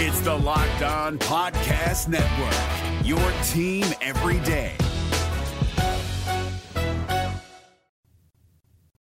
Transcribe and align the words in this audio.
It's 0.00 0.20
the 0.20 0.32
Locked 0.32 0.82
On 0.82 1.18
Podcast 1.18 2.06
Network, 2.06 3.04
your 3.04 3.18
team 3.48 3.84
every 4.00 4.38
day. 4.46 4.76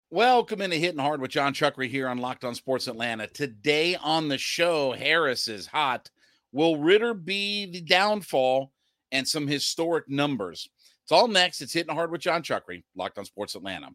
Welcome 0.09 0.61
into 0.61 0.77
Hitting 0.77 1.01
Hard 1.01 1.21
with 1.21 1.33
Jon 1.33 1.53
Chuckery 1.53 1.89
here 1.89 2.07
on 2.07 2.19
Locked 2.19 2.45
On 2.45 2.55
Sports 2.55 2.87
Atlanta. 2.87 3.27
Today 3.27 3.97
on 3.97 4.29
the 4.29 4.39
show, 4.39 4.93
Harris 4.93 5.49
is 5.49 5.67
hot. 5.67 6.11
Will 6.53 6.77
Ridder 6.77 7.13
be 7.13 7.67
the 7.67 7.81
downfall 7.81 8.71
and 9.11 9.27
some 9.27 9.49
historic 9.49 10.09
numbers? 10.09 10.69
It's 11.03 11.11
all 11.11 11.27
next. 11.27 11.61
It's 11.61 11.73
Hitting 11.73 11.93
Hard 11.93 12.13
with 12.13 12.21
Jon 12.21 12.45
Chuckery, 12.45 12.85
Locked 12.95 13.19
On 13.19 13.25
Sports 13.25 13.57
Atlanta. 13.57 13.89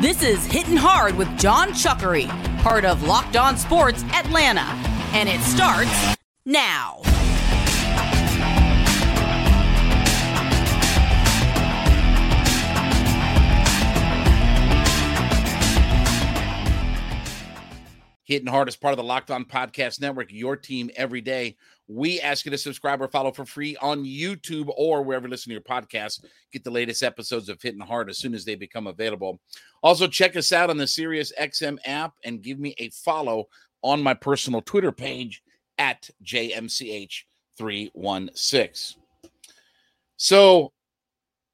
This 0.00 0.22
is 0.22 0.46
Hitting 0.46 0.78
Hard 0.78 1.18
with 1.18 1.28
Jon 1.38 1.68
Chuckery, 1.72 2.28
part 2.62 2.86
of 2.86 3.06
Locked 3.06 3.36
On 3.36 3.58
Sports 3.58 4.02
Atlanta. 4.14 4.91
And 5.14 5.28
it 5.28 5.40
starts 5.42 6.16
now. 6.46 7.02
Hitting 18.24 18.48
Hard 18.48 18.68
is 18.68 18.76
part 18.76 18.92
of 18.92 18.96
the 18.96 19.04
Locked 19.04 19.30
On 19.30 19.44
Podcast 19.44 20.00
Network, 20.00 20.32
your 20.32 20.56
team 20.56 20.90
every 20.96 21.20
day. 21.20 21.56
We 21.86 22.18
ask 22.18 22.46
you 22.46 22.50
to 22.52 22.56
subscribe 22.56 23.02
or 23.02 23.08
follow 23.08 23.30
for 23.30 23.44
free 23.44 23.76
on 23.76 24.06
YouTube 24.06 24.72
or 24.74 25.02
wherever 25.02 25.26
you 25.26 25.30
listen 25.30 25.50
to 25.50 25.54
your 25.54 25.60
podcast. 25.60 26.24
Get 26.50 26.64
the 26.64 26.70
latest 26.70 27.02
episodes 27.02 27.50
of 27.50 27.60
Hitting 27.60 27.80
Hard 27.80 28.08
as 28.08 28.16
soon 28.16 28.32
as 28.32 28.46
they 28.46 28.54
become 28.54 28.86
available. 28.86 29.40
Also, 29.82 30.06
check 30.06 30.34
us 30.36 30.50
out 30.50 30.70
on 30.70 30.78
the 30.78 30.86
Sirius 30.86 31.30
XM 31.38 31.76
app 31.84 32.14
and 32.24 32.40
give 32.40 32.58
me 32.58 32.74
a 32.78 32.88
follow 32.88 33.48
on 33.82 34.02
my 34.02 34.14
personal 34.14 34.62
Twitter 34.62 34.92
page 34.92 35.42
at 35.78 36.08
JMCH316. 36.24 38.96
So, 40.16 40.72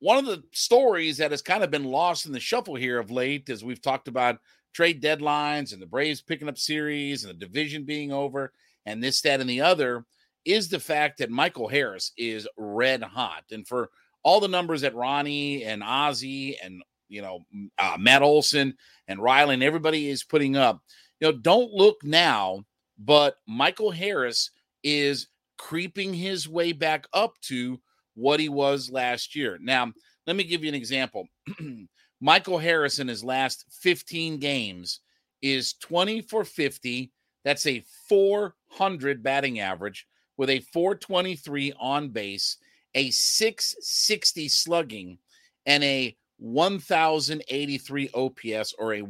one 0.01 0.19
of 0.19 0.27
the 0.27 0.45
stories 0.53 1.19
that 1.19 1.33
has 1.33 1.43
kind 1.43 1.65
of 1.65 1.71
been 1.71 1.85
lost 1.85 2.27
in 2.27 2.33
the 2.33 2.39
shuffle 2.39 2.77
here 2.77 3.01
of 3.01 3.11
late, 3.11 3.51
as 3.51 3.65
we've 3.65 3.83
talked 3.83 4.07
about 4.07 4.39
trade 4.73 5.03
deadlines 5.03 5.73
and 5.73 5.83
the 5.83 5.87
Braves 5.87 6.23
picking 6.23 6.49
up 6.49 6.59
series 6.59 7.25
and 7.25 7.31
the 7.31 7.47
division 7.47 7.85
being 7.85 8.13
over 8.13 8.53
and 8.87 9.03
this, 9.03 9.21
that, 9.23 9.41
and 9.41 9.51
the 9.51 9.61
other 9.61 10.05
is 10.45 10.69
the 10.69 10.81
fact 10.81 11.19
that 11.19 11.31
Michael 11.31 11.69
Harris 11.69 12.13
is 12.17 12.49
red 12.57 13.03
hot. 13.03 13.45
And 13.51 13.67
for 13.67 13.91
all 14.23 14.41
the 14.41 14.49
numbers 14.49 14.81
that 14.81 14.95
Ronnie 14.95 15.65
and 15.65 15.83
Ozzy 15.83 16.57
and 16.63 16.83
you 17.09 17.23
know 17.23 17.45
uh, 17.79 17.97
Matt 17.99 18.23
Olson 18.23 18.77
and 19.07 19.21
Riley 19.21 19.55
and 19.55 19.63
everybody 19.63 20.09
is 20.09 20.25
putting 20.25 20.57
up, 20.57 20.83
you 21.21 21.29
know, 21.29 21.33
don't 21.33 21.73
look 21.73 22.03
now, 22.05 22.65
but 22.99 23.37
Michael 23.47 23.91
Harris 23.91 24.51
is 24.83 25.29
creeping 25.57 26.15
his 26.15 26.49
way 26.49 26.73
back 26.73 27.07
up 27.13 27.39
to 27.43 27.81
what 28.15 28.41
he 28.41 28.49
was 28.49 28.91
last 28.91 29.35
year. 29.35 29.59
Now, 29.61 29.93
let 30.27 30.37
me 30.37 30.45
give 30.45 30.63
you 30.63 30.69
an 30.69 30.75
example. 30.75 31.27
Michael 32.21 32.59
Harris 32.59 32.99
in 32.99 33.09
his 33.09 33.23
last 33.23 33.65
15 33.81 34.39
games 34.39 35.01
is 35.43 35.75
20 35.75 36.23
for 36.23 36.45
50. 36.45 37.13
That's 37.45 37.67
a 37.67 37.85
400 38.09 39.23
batting 39.23 39.61
average 39.61 40.07
with 40.37 40.51
a 40.51 40.61
423 40.73 41.73
on 41.79 42.09
base, 42.09 42.57
a 42.95 43.11
660 43.11 44.49
slugging, 44.49 45.19
and 45.67 45.85
a 45.85 46.17
1083 46.39 48.11
OPS 48.15 48.75
or 48.79 48.95
a 48.95 49.03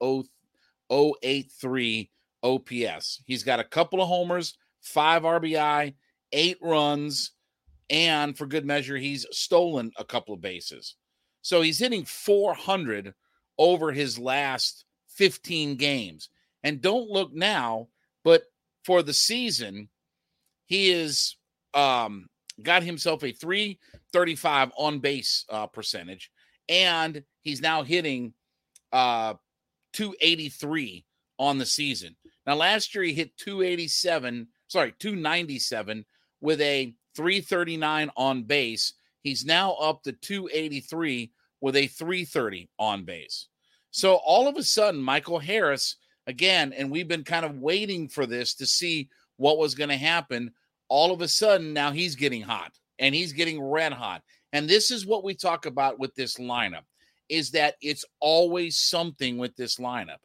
oh 0.00 0.24
1.083 0.90 2.08
OPS. 2.42 3.22
He's 3.26 3.42
got 3.42 3.60
a 3.60 3.64
couple 3.64 4.00
of 4.00 4.08
homers, 4.08 4.56
five 4.80 5.22
RBI, 5.22 5.94
eight 6.32 6.58
runs, 6.62 7.32
and 7.90 8.36
for 8.36 8.46
good 8.46 8.66
measure, 8.66 8.96
he's 8.96 9.26
stolen 9.30 9.90
a 9.96 10.04
couple 10.04 10.34
of 10.34 10.40
bases. 10.40 10.96
So 11.42 11.62
he's 11.62 11.78
hitting 11.78 12.04
400 12.04 13.14
over 13.56 13.92
his 13.92 14.18
last 14.18 14.84
15 15.16 15.76
games. 15.76 16.28
And 16.62 16.80
don't 16.80 17.08
look 17.08 17.32
now, 17.32 17.88
but 18.24 18.42
for 18.84 19.02
the 19.02 19.14
season, 19.14 19.88
he 20.66 20.90
is 20.90 21.36
um, 21.74 22.28
got 22.62 22.82
himself 22.82 23.22
a 23.24 23.32
335 23.32 24.72
on 24.76 24.98
base 24.98 25.44
uh, 25.48 25.66
percentage, 25.66 26.30
and 26.68 27.22
he's 27.42 27.60
now 27.60 27.82
hitting 27.82 28.34
uh, 28.92 29.34
283 29.92 31.04
on 31.38 31.58
the 31.58 31.66
season. 31.66 32.16
Now, 32.46 32.54
last 32.54 32.94
year 32.94 33.04
he 33.04 33.12
hit 33.12 33.36
287, 33.36 34.48
sorry, 34.68 34.94
297 34.98 36.04
with 36.40 36.60
a 36.60 36.94
339 37.16 38.10
on 38.16 38.42
base. 38.44 38.94
He's 39.22 39.44
now 39.44 39.72
up 39.74 40.02
to 40.04 40.12
283 40.12 41.32
with 41.60 41.76
a 41.76 41.86
330 41.86 42.70
on 42.78 43.04
base. 43.04 43.48
So 43.90 44.14
all 44.14 44.48
of 44.48 44.56
a 44.56 44.62
sudden, 44.62 45.02
Michael 45.02 45.38
Harris, 45.38 45.96
again, 46.26 46.72
and 46.72 46.90
we've 46.90 47.08
been 47.08 47.24
kind 47.24 47.44
of 47.44 47.58
waiting 47.58 48.08
for 48.08 48.26
this 48.26 48.54
to 48.56 48.66
see 48.66 49.08
what 49.36 49.58
was 49.58 49.74
going 49.74 49.90
to 49.90 49.96
happen. 49.96 50.52
All 50.88 51.12
of 51.12 51.20
a 51.20 51.28
sudden, 51.28 51.72
now 51.72 51.90
he's 51.90 52.14
getting 52.14 52.42
hot 52.42 52.72
and 52.98 53.14
he's 53.14 53.32
getting 53.32 53.60
red 53.60 53.92
hot. 53.92 54.22
And 54.52 54.68
this 54.68 54.90
is 54.90 55.06
what 55.06 55.24
we 55.24 55.34
talk 55.34 55.66
about 55.66 55.98
with 55.98 56.14
this 56.14 56.36
lineup 56.36 56.84
is 57.28 57.50
that 57.52 57.74
it's 57.80 58.04
always 58.20 58.78
something 58.78 59.38
with 59.38 59.56
this 59.56 59.76
lineup. 59.76 60.18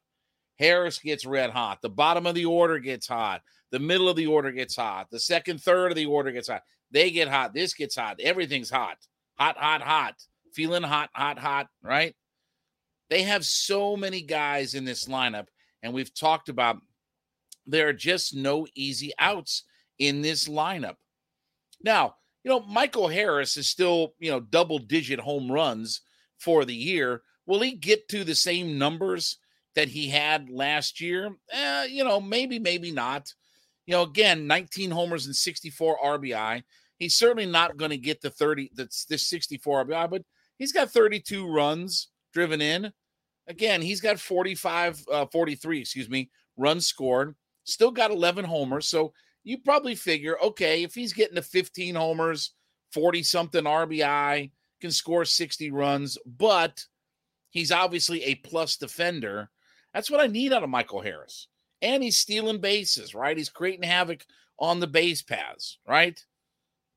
Harris 0.58 1.00
gets 1.00 1.26
red 1.26 1.50
hot. 1.50 1.82
The 1.82 1.90
bottom 1.90 2.26
of 2.26 2.36
the 2.36 2.46
order 2.46 2.80
gets 2.80 3.08
hot. 3.08 3.42
The 3.72 3.80
middle 3.80 4.08
of 4.08 4.16
the 4.16 4.28
order 4.28 4.52
gets 4.52 4.76
hot. 4.76 5.08
The 5.12 5.20
second 5.20 5.62
third 5.62 5.92
of 5.92 5.96
the 5.96 6.06
order 6.06 6.32
gets 6.32 6.48
hot. 6.48 6.62
They 6.92 7.10
get 7.12 7.28
hot. 7.28 7.54
This 7.54 7.74
gets 7.74 7.96
hot. 7.96 8.20
Everything's 8.22 8.70
hot. 8.70 8.98
Hot, 9.40 9.58
hot, 9.58 9.82
hot. 9.82 10.16
Feeling 10.54 10.84
hot, 10.84 11.10
hot, 11.14 11.40
hot, 11.40 11.68
right? 11.82 12.16
They 13.10 13.24
have 13.24 13.46
so 13.46 13.98
many 13.98 14.22
guys 14.22 14.76
in 14.76 14.86
this 14.86 15.06
lineup, 15.06 15.48
and 15.82 15.94
we've 15.94 16.14
talked 16.14 16.50
about 16.50 16.78
there 17.66 17.88
are 17.88 17.94
just 17.94 18.36
no 18.36 18.68
easy 18.76 19.12
outs 19.18 19.64
in 20.00 20.22
this 20.22 20.48
lineup. 20.48 20.96
Now, 21.84 22.16
you 22.44 22.50
know, 22.50 22.60
Michael 22.62 23.08
Harris 23.08 23.58
is 23.58 23.68
still, 23.68 24.14
you 24.20 24.30
know, 24.30 24.40
double 24.40 24.80
digit 24.80 25.20
home 25.20 25.52
runs 25.52 26.02
for 26.44 26.66
the 26.66 26.76
year. 26.76 27.22
Will 27.46 27.62
he 27.62 27.72
get 27.72 28.08
to 28.10 28.24
the 28.24 28.36
same 28.36 28.78
numbers 28.78 29.38
that 29.76 29.88
he 29.88 30.10
had 30.10 30.50
last 30.50 31.02
year? 31.02 31.36
Eh, 31.52 31.86
you 31.86 32.04
know, 32.04 32.20
maybe, 32.20 32.60
maybe 32.60 32.92
not. 32.92 33.34
You 33.86 33.94
know, 33.94 34.04
again, 34.04 34.48
19 34.48 34.92
homers 34.92 35.26
and 35.26 35.36
64 35.36 35.98
RBI. 36.04 36.64
He's 37.00 37.16
certainly 37.16 37.46
not 37.46 37.78
going 37.78 37.92
to 37.92 37.98
get 37.98 38.22
the 38.22 38.30
30, 38.30 38.72
that's 38.76 39.06
the 39.06 39.18
64 39.18 39.86
RBI, 39.86 40.10
but 40.10 40.22
he's 40.58 40.72
got 40.72 40.92
32 40.92 41.48
runs 41.48 42.10
driven 42.34 42.62
in. 42.62 42.92
Again, 43.48 43.82
he's 43.82 44.00
got 44.00 44.20
45, 44.20 45.04
uh, 45.12 45.26
43, 45.26 45.82
excuse 45.82 46.10
me, 46.10 46.30
runs 46.56 46.88
scored. 46.88 47.36
Still 47.66 47.92
got 47.92 48.12
11 48.12 48.46
homers. 48.46 48.88
So 48.88 49.14
you 49.44 49.58
probably 49.58 49.96
figure, 49.96 50.38
okay, 50.42 50.84
if 50.84 50.94
he's 50.94 51.12
getting 51.12 51.36
to 51.36 51.42
15 51.42 51.96
homers, 51.96 52.52
40 52.94 53.24
something 53.24 53.64
RBI, 53.64 54.52
can 54.84 54.92
score 54.92 55.24
60 55.24 55.72
runs, 55.72 56.18
but 56.26 56.84
he's 57.52 57.72
obviously 57.72 58.22
a 58.24 58.36
plus 58.36 58.76
defender. 58.76 59.50
That's 59.94 60.12
what 60.12 60.20
I 60.20 60.28
need 60.28 60.52
out 60.52 60.62
of 60.62 60.70
Michael 60.70 61.00
Harris. 61.00 61.48
And 61.82 62.04
he's 62.04 62.18
stealing 62.18 62.60
bases, 62.60 63.16
right? 63.16 63.38
He's 63.38 63.48
creating 63.48 63.84
havoc 63.84 64.26
on 64.60 64.82
the 64.82 64.88
base 64.88 65.22
paths, 65.22 65.78
right? 65.88 66.20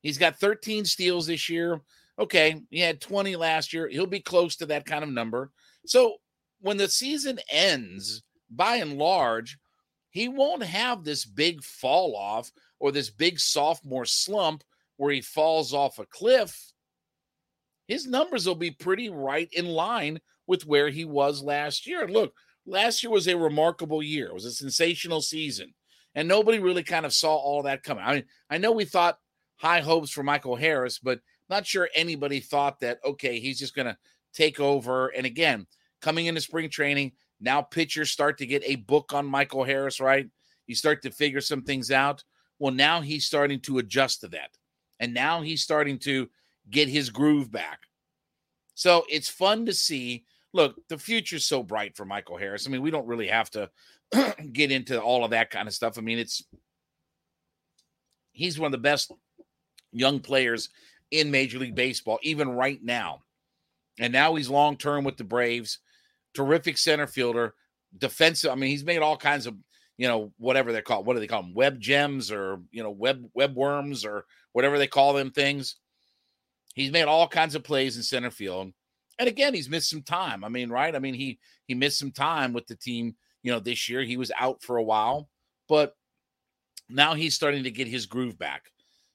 He's 0.01 0.17
got 0.17 0.37
13 0.37 0.83
steals 0.83 1.27
this 1.27 1.47
year. 1.47 1.79
Okay, 2.19 2.61
he 2.69 2.81
had 2.81 2.99
20 2.99 3.37
last 3.37 3.71
year. 3.71 3.87
He'll 3.87 4.05
be 4.05 4.19
close 4.19 4.57
to 4.57 4.65
that 4.65 4.85
kind 4.85 5.05
of 5.05 5.09
number. 5.09 5.51
So 5.85 6.17
when 6.59 6.75
the 6.75 6.89
season 6.89 7.39
ends, 7.49 8.21
by 8.49 8.77
and 8.77 8.97
large, 8.97 9.57
he 10.09 10.27
won't 10.27 10.63
have 10.63 11.05
this 11.05 11.23
big 11.23 11.63
fall 11.63 12.17
off 12.17 12.51
or 12.81 12.91
this 12.91 13.09
big 13.09 13.39
sophomore 13.39 14.05
slump 14.05 14.65
where 14.97 15.13
he 15.13 15.21
falls 15.21 15.73
off 15.73 15.99
a 15.99 16.05
cliff. 16.05 16.73
His 17.87 18.05
numbers 18.05 18.45
will 18.45 18.55
be 18.55 18.71
pretty 18.71 19.09
right 19.09 19.49
in 19.51 19.65
line 19.65 20.19
with 20.45 20.65
where 20.65 20.89
he 20.89 21.05
was 21.05 21.41
last 21.41 21.87
year. 21.87 22.07
Look, 22.07 22.33
last 22.65 23.03
year 23.03 23.11
was 23.11 23.27
a 23.27 23.37
remarkable 23.37 24.03
year. 24.03 24.27
It 24.27 24.33
was 24.33 24.45
a 24.45 24.51
sensational 24.51 25.21
season. 25.21 25.73
And 26.15 26.27
nobody 26.27 26.59
really 26.59 26.83
kind 26.83 27.05
of 27.05 27.13
saw 27.13 27.35
all 27.35 27.63
that 27.63 27.83
coming. 27.83 28.03
I 28.03 28.15
mean, 28.15 28.23
I 28.49 28.57
know 28.57 28.71
we 28.71 28.85
thought 28.85 29.19
high 29.57 29.81
hopes 29.81 30.11
for 30.11 30.23
Michael 30.23 30.55
Harris, 30.55 30.99
but 30.99 31.19
not 31.49 31.65
sure 31.65 31.89
anybody 31.95 32.39
thought 32.39 32.79
that, 32.79 32.99
okay, 33.05 33.39
he's 33.39 33.59
just 33.59 33.75
going 33.75 33.85
to 33.85 33.97
take 34.33 34.59
over. 34.59 35.07
And 35.09 35.25
again, 35.25 35.67
coming 36.01 36.25
into 36.25 36.41
spring 36.41 36.69
training, 36.69 37.13
now 37.39 37.61
pitchers 37.61 38.11
start 38.11 38.37
to 38.39 38.45
get 38.45 38.63
a 38.65 38.75
book 38.75 39.13
on 39.13 39.25
Michael 39.25 39.63
Harris, 39.63 39.99
right? 39.99 40.27
You 40.65 40.75
start 40.75 41.01
to 41.03 41.11
figure 41.11 41.41
some 41.41 41.61
things 41.61 41.91
out. 41.91 42.23
Well, 42.59 42.73
now 42.73 43.01
he's 43.01 43.25
starting 43.25 43.59
to 43.61 43.77
adjust 43.77 44.21
to 44.21 44.27
that. 44.29 44.49
And 44.99 45.13
now 45.13 45.41
he's 45.41 45.61
starting 45.61 45.99
to 45.99 46.29
get 46.69 46.89
his 46.89 47.09
groove 47.09 47.51
back. 47.51 47.79
So 48.75 49.05
it's 49.09 49.29
fun 49.29 49.65
to 49.65 49.73
see 49.73 50.25
look, 50.53 50.75
the 50.89 50.97
future's 50.97 51.45
so 51.45 51.61
bright 51.61 51.95
for 51.95 52.05
Michael 52.05 52.37
Harris. 52.37 52.67
I 52.67 52.71
mean, 52.71 52.81
we 52.81 52.91
don't 52.91 53.07
really 53.07 53.27
have 53.27 53.49
to 53.51 53.69
get 54.51 54.71
into 54.71 54.99
all 54.99 55.23
of 55.23 55.31
that 55.31 55.51
kind 55.51 55.67
of 55.67 55.73
stuff. 55.73 55.97
I 55.97 56.01
mean, 56.01 56.19
it's 56.19 56.43
he's 58.31 58.59
one 58.59 58.67
of 58.67 58.71
the 58.71 58.77
best 58.77 59.11
young 59.91 60.19
players 60.19 60.69
in 61.11 61.31
Major 61.31 61.59
League 61.59 61.75
Baseball, 61.75 62.19
even 62.23 62.49
right 62.49 62.83
now. 62.83 63.21
And 63.99 64.13
now 64.13 64.35
he's 64.35 64.49
long 64.49 64.77
term 64.77 65.03
with 65.03 65.17
the 65.17 65.23
Braves. 65.23 65.79
Terrific 66.33 66.77
center 66.77 67.07
fielder, 67.07 67.55
defensive. 67.97 68.51
I 68.51 68.55
mean, 68.55 68.69
he's 68.69 68.83
made 68.83 69.01
all 69.01 69.17
kinds 69.17 69.47
of, 69.47 69.55
you 69.97 70.07
know, 70.07 70.31
whatever 70.37 70.71
they're 70.71 70.81
called. 70.81 71.05
What 71.05 71.13
do 71.13 71.19
they 71.19 71.27
call 71.27 71.41
them? 71.41 71.55
Web 71.55 71.79
gems 71.79 72.31
or, 72.31 72.59
you 72.71 72.83
know, 72.83 72.91
web 72.91 73.27
web 73.33 73.55
worms 73.55 74.05
or 74.05 74.25
whatever 74.53 74.77
they 74.77 74.87
call 74.87 75.13
them 75.13 75.31
things. 75.31 75.77
He's 76.77 76.91
made 76.91 77.05
all 77.05 77.27
kinds 77.27 77.55
of 77.55 77.63
plays 77.63 77.97
in 77.97 78.03
center 78.03 78.29
field. 78.29 78.71
And 79.17 79.27
again, 79.27 79.55
he's 79.55 79.67
missed 79.67 79.89
some 79.89 80.03
time. 80.03 80.43
I 80.43 80.49
mean, 80.49 80.69
right? 80.69 80.95
I 80.95 80.99
mean, 80.99 81.15
he 81.15 81.39
he 81.65 81.73
missed 81.73 81.97
some 81.97 82.11
time 82.11 82.53
with 82.53 82.67
the 82.67 82.75
team, 82.75 83.15
you 83.41 83.51
know, 83.51 83.59
this 83.59 83.89
year. 83.89 84.03
He 84.03 84.15
was 84.15 84.31
out 84.37 84.61
for 84.61 84.77
a 84.77 84.83
while, 84.83 85.27
but 85.67 85.95
now 86.87 87.15
he's 87.15 87.33
starting 87.33 87.63
to 87.63 87.71
get 87.71 87.87
his 87.87 88.05
groove 88.05 88.37
back. 88.37 88.69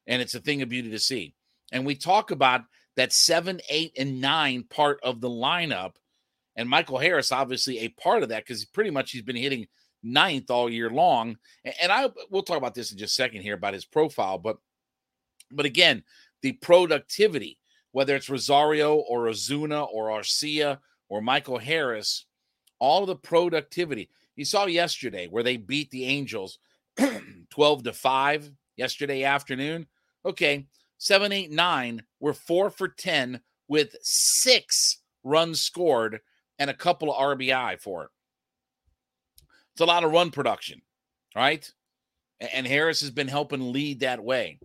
And 0.08 0.20
it's 0.20 0.34
a 0.34 0.40
thing 0.40 0.60
of 0.62 0.70
beauty 0.70 0.90
to 0.90 0.98
see. 0.98 1.36
And 1.70 1.86
we 1.86 1.94
talk 1.94 2.32
about 2.32 2.62
that 2.96 3.12
seven, 3.12 3.60
eight, 3.70 3.92
and 3.96 4.20
nine 4.20 4.64
part 4.68 4.98
of 5.04 5.20
the 5.20 5.30
lineup. 5.30 5.92
And 6.56 6.68
Michael 6.68 6.98
Harris, 6.98 7.30
obviously, 7.30 7.78
a 7.78 7.90
part 7.90 8.24
of 8.24 8.30
that 8.30 8.44
because 8.44 8.64
pretty 8.64 8.90
much 8.90 9.12
he's 9.12 9.22
been 9.22 9.36
hitting 9.36 9.68
ninth 10.02 10.50
all 10.50 10.68
year 10.68 10.90
long. 10.90 11.36
And 11.80 11.92
I 11.92 12.10
we'll 12.28 12.42
talk 12.42 12.58
about 12.58 12.74
this 12.74 12.90
in 12.90 12.98
just 12.98 13.12
a 13.12 13.22
second 13.22 13.42
here 13.42 13.54
about 13.54 13.74
his 13.74 13.84
profile, 13.84 14.38
but 14.38 14.56
but 15.52 15.66
again, 15.66 16.02
the 16.42 16.52
productivity, 16.52 17.58
whether 17.92 18.16
it's 18.16 18.30
Rosario 18.30 18.96
or 18.96 19.26
Ozuna 19.26 19.86
or 19.92 20.08
Arcia 20.08 20.78
or 21.08 21.20
Michael 21.20 21.58
Harris, 21.58 22.26
all 22.78 23.06
the 23.06 23.16
productivity. 23.16 24.10
You 24.36 24.44
saw 24.44 24.66
yesterday 24.66 25.28
where 25.28 25.42
they 25.42 25.56
beat 25.56 25.90
the 25.90 26.06
Angels 26.06 26.58
12 27.50 27.84
to 27.84 27.92
5 27.92 28.50
yesterday 28.76 29.24
afternoon. 29.24 29.86
Okay, 30.24 30.66
seven, 30.98 31.32
eight, 31.32 31.50
nine 31.50 32.02
were 32.20 32.34
four 32.34 32.70
for 32.70 32.88
10 32.88 33.40
with 33.68 33.96
six 34.02 34.98
runs 35.24 35.62
scored 35.62 36.20
and 36.58 36.70
a 36.70 36.74
couple 36.74 37.12
of 37.12 37.38
RBI 37.38 37.80
for 37.80 38.04
it. 38.04 38.10
It's 39.72 39.80
a 39.80 39.86
lot 39.86 40.04
of 40.04 40.12
run 40.12 40.30
production, 40.30 40.82
right? 41.34 41.70
And 42.40 42.66
Harris 42.66 43.00
has 43.00 43.10
been 43.10 43.28
helping 43.28 43.72
lead 43.72 44.00
that 44.00 44.22
way. 44.22 44.58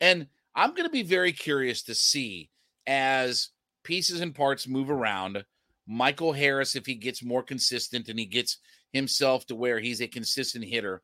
And 0.00 0.26
I'm 0.54 0.70
going 0.70 0.84
to 0.84 0.90
be 0.90 1.02
very 1.02 1.32
curious 1.32 1.82
to 1.84 1.94
see 1.94 2.50
as 2.86 3.48
pieces 3.84 4.20
and 4.20 4.34
parts 4.34 4.68
move 4.68 4.90
around. 4.90 5.44
Michael 5.86 6.32
Harris, 6.32 6.76
if 6.76 6.86
he 6.86 6.94
gets 6.94 7.24
more 7.24 7.42
consistent 7.42 8.08
and 8.08 8.18
he 8.18 8.26
gets 8.26 8.58
himself 8.92 9.46
to 9.46 9.54
where 9.54 9.80
he's 9.80 10.00
a 10.00 10.06
consistent 10.06 10.64
hitter, 10.64 11.02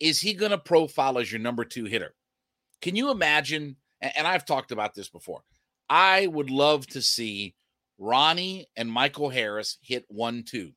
is 0.00 0.20
he 0.20 0.32
going 0.32 0.50
to 0.50 0.58
profile 0.58 1.18
as 1.18 1.30
your 1.30 1.40
number 1.40 1.64
two 1.64 1.84
hitter? 1.84 2.14
Can 2.80 2.96
you 2.96 3.10
imagine 3.10 3.76
and 4.00 4.26
I've 4.26 4.44
talked 4.44 4.72
about 4.72 4.94
this 4.94 5.08
before. 5.08 5.42
I 5.88 6.26
would 6.26 6.50
love 6.50 6.86
to 6.88 7.02
see 7.02 7.54
Ronnie 7.98 8.66
and 8.76 8.90
Michael 8.90 9.30
Harris 9.30 9.78
hit 9.82 10.04
one, 10.08 10.44
two. 10.44 10.72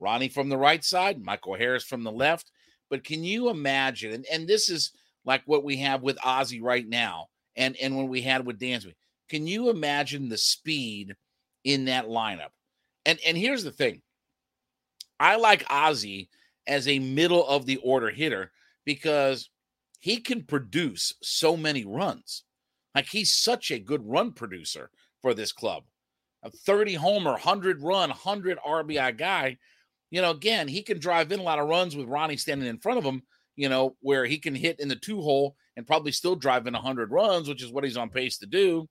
Ronnie 0.00 0.28
from 0.28 0.48
the 0.48 0.58
right 0.58 0.84
side, 0.84 1.22
Michael 1.22 1.54
Harris 1.54 1.84
from 1.84 2.04
the 2.04 2.12
left. 2.12 2.50
But 2.90 3.04
can 3.04 3.24
you 3.24 3.48
imagine? 3.48 4.12
And, 4.12 4.26
and 4.30 4.46
this 4.46 4.68
is 4.68 4.92
like 5.24 5.42
what 5.46 5.64
we 5.64 5.78
have 5.78 6.02
with 6.02 6.18
Ozzy 6.18 6.62
right 6.62 6.86
now, 6.86 7.28
and, 7.56 7.76
and 7.76 7.96
when 7.96 8.08
we 8.08 8.22
had 8.22 8.46
with 8.46 8.58
Dansby. 8.58 8.94
Can 9.28 9.46
you 9.46 9.70
imagine 9.70 10.28
the 10.28 10.38
speed 10.38 11.16
in 11.64 11.86
that 11.86 12.06
lineup? 12.06 12.50
And 13.06 13.18
and 13.26 13.36
here's 13.36 13.64
the 13.64 13.70
thing. 13.70 14.02
I 15.18 15.36
like 15.36 15.64
Ozzy 15.64 16.28
as 16.66 16.88
a 16.88 16.98
middle 16.98 17.46
of 17.46 17.66
the 17.66 17.76
order 17.78 18.10
hitter 18.10 18.52
because 18.84 19.50
he 20.00 20.18
can 20.18 20.42
produce 20.42 21.14
so 21.22 21.56
many 21.56 21.84
runs. 21.84 22.44
Like 22.94 23.06
he's 23.06 23.32
such 23.32 23.70
a 23.70 23.78
good 23.78 24.06
run 24.06 24.32
producer 24.32 24.90
for 25.22 25.34
this 25.34 25.52
club. 25.52 25.84
A 26.42 26.50
30 26.50 26.94
homer, 26.94 27.32
100 27.32 27.82
run, 27.82 28.10
100 28.10 28.58
RBI 28.58 29.16
guy. 29.16 29.56
You 30.10 30.20
know, 30.20 30.30
again, 30.30 30.68
he 30.68 30.82
can 30.82 30.98
drive 31.00 31.32
in 31.32 31.40
a 31.40 31.42
lot 31.42 31.58
of 31.58 31.68
runs 31.68 31.96
with 31.96 32.06
Ronnie 32.06 32.36
standing 32.36 32.68
in 32.68 32.78
front 32.78 32.98
of 32.98 33.04
him, 33.04 33.22
you 33.56 33.68
know, 33.68 33.96
where 34.00 34.24
he 34.24 34.38
can 34.38 34.54
hit 34.54 34.80
in 34.80 34.88
the 34.88 34.96
two 34.96 35.20
hole 35.20 35.56
and 35.76 35.86
probably 35.86 36.12
still 36.12 36.36
drive 36.36 36.66
in 36.66 36.74
100 36.74 37.10
runs, 37.10 37.48
which 37.48 37.62
is 37.62 37.72
what 37.72 37.84
he's 37.84 37.96
on 37.96 38.10
pace 38.10 38.38
to 38.38 38.46
do. 38.46 38.88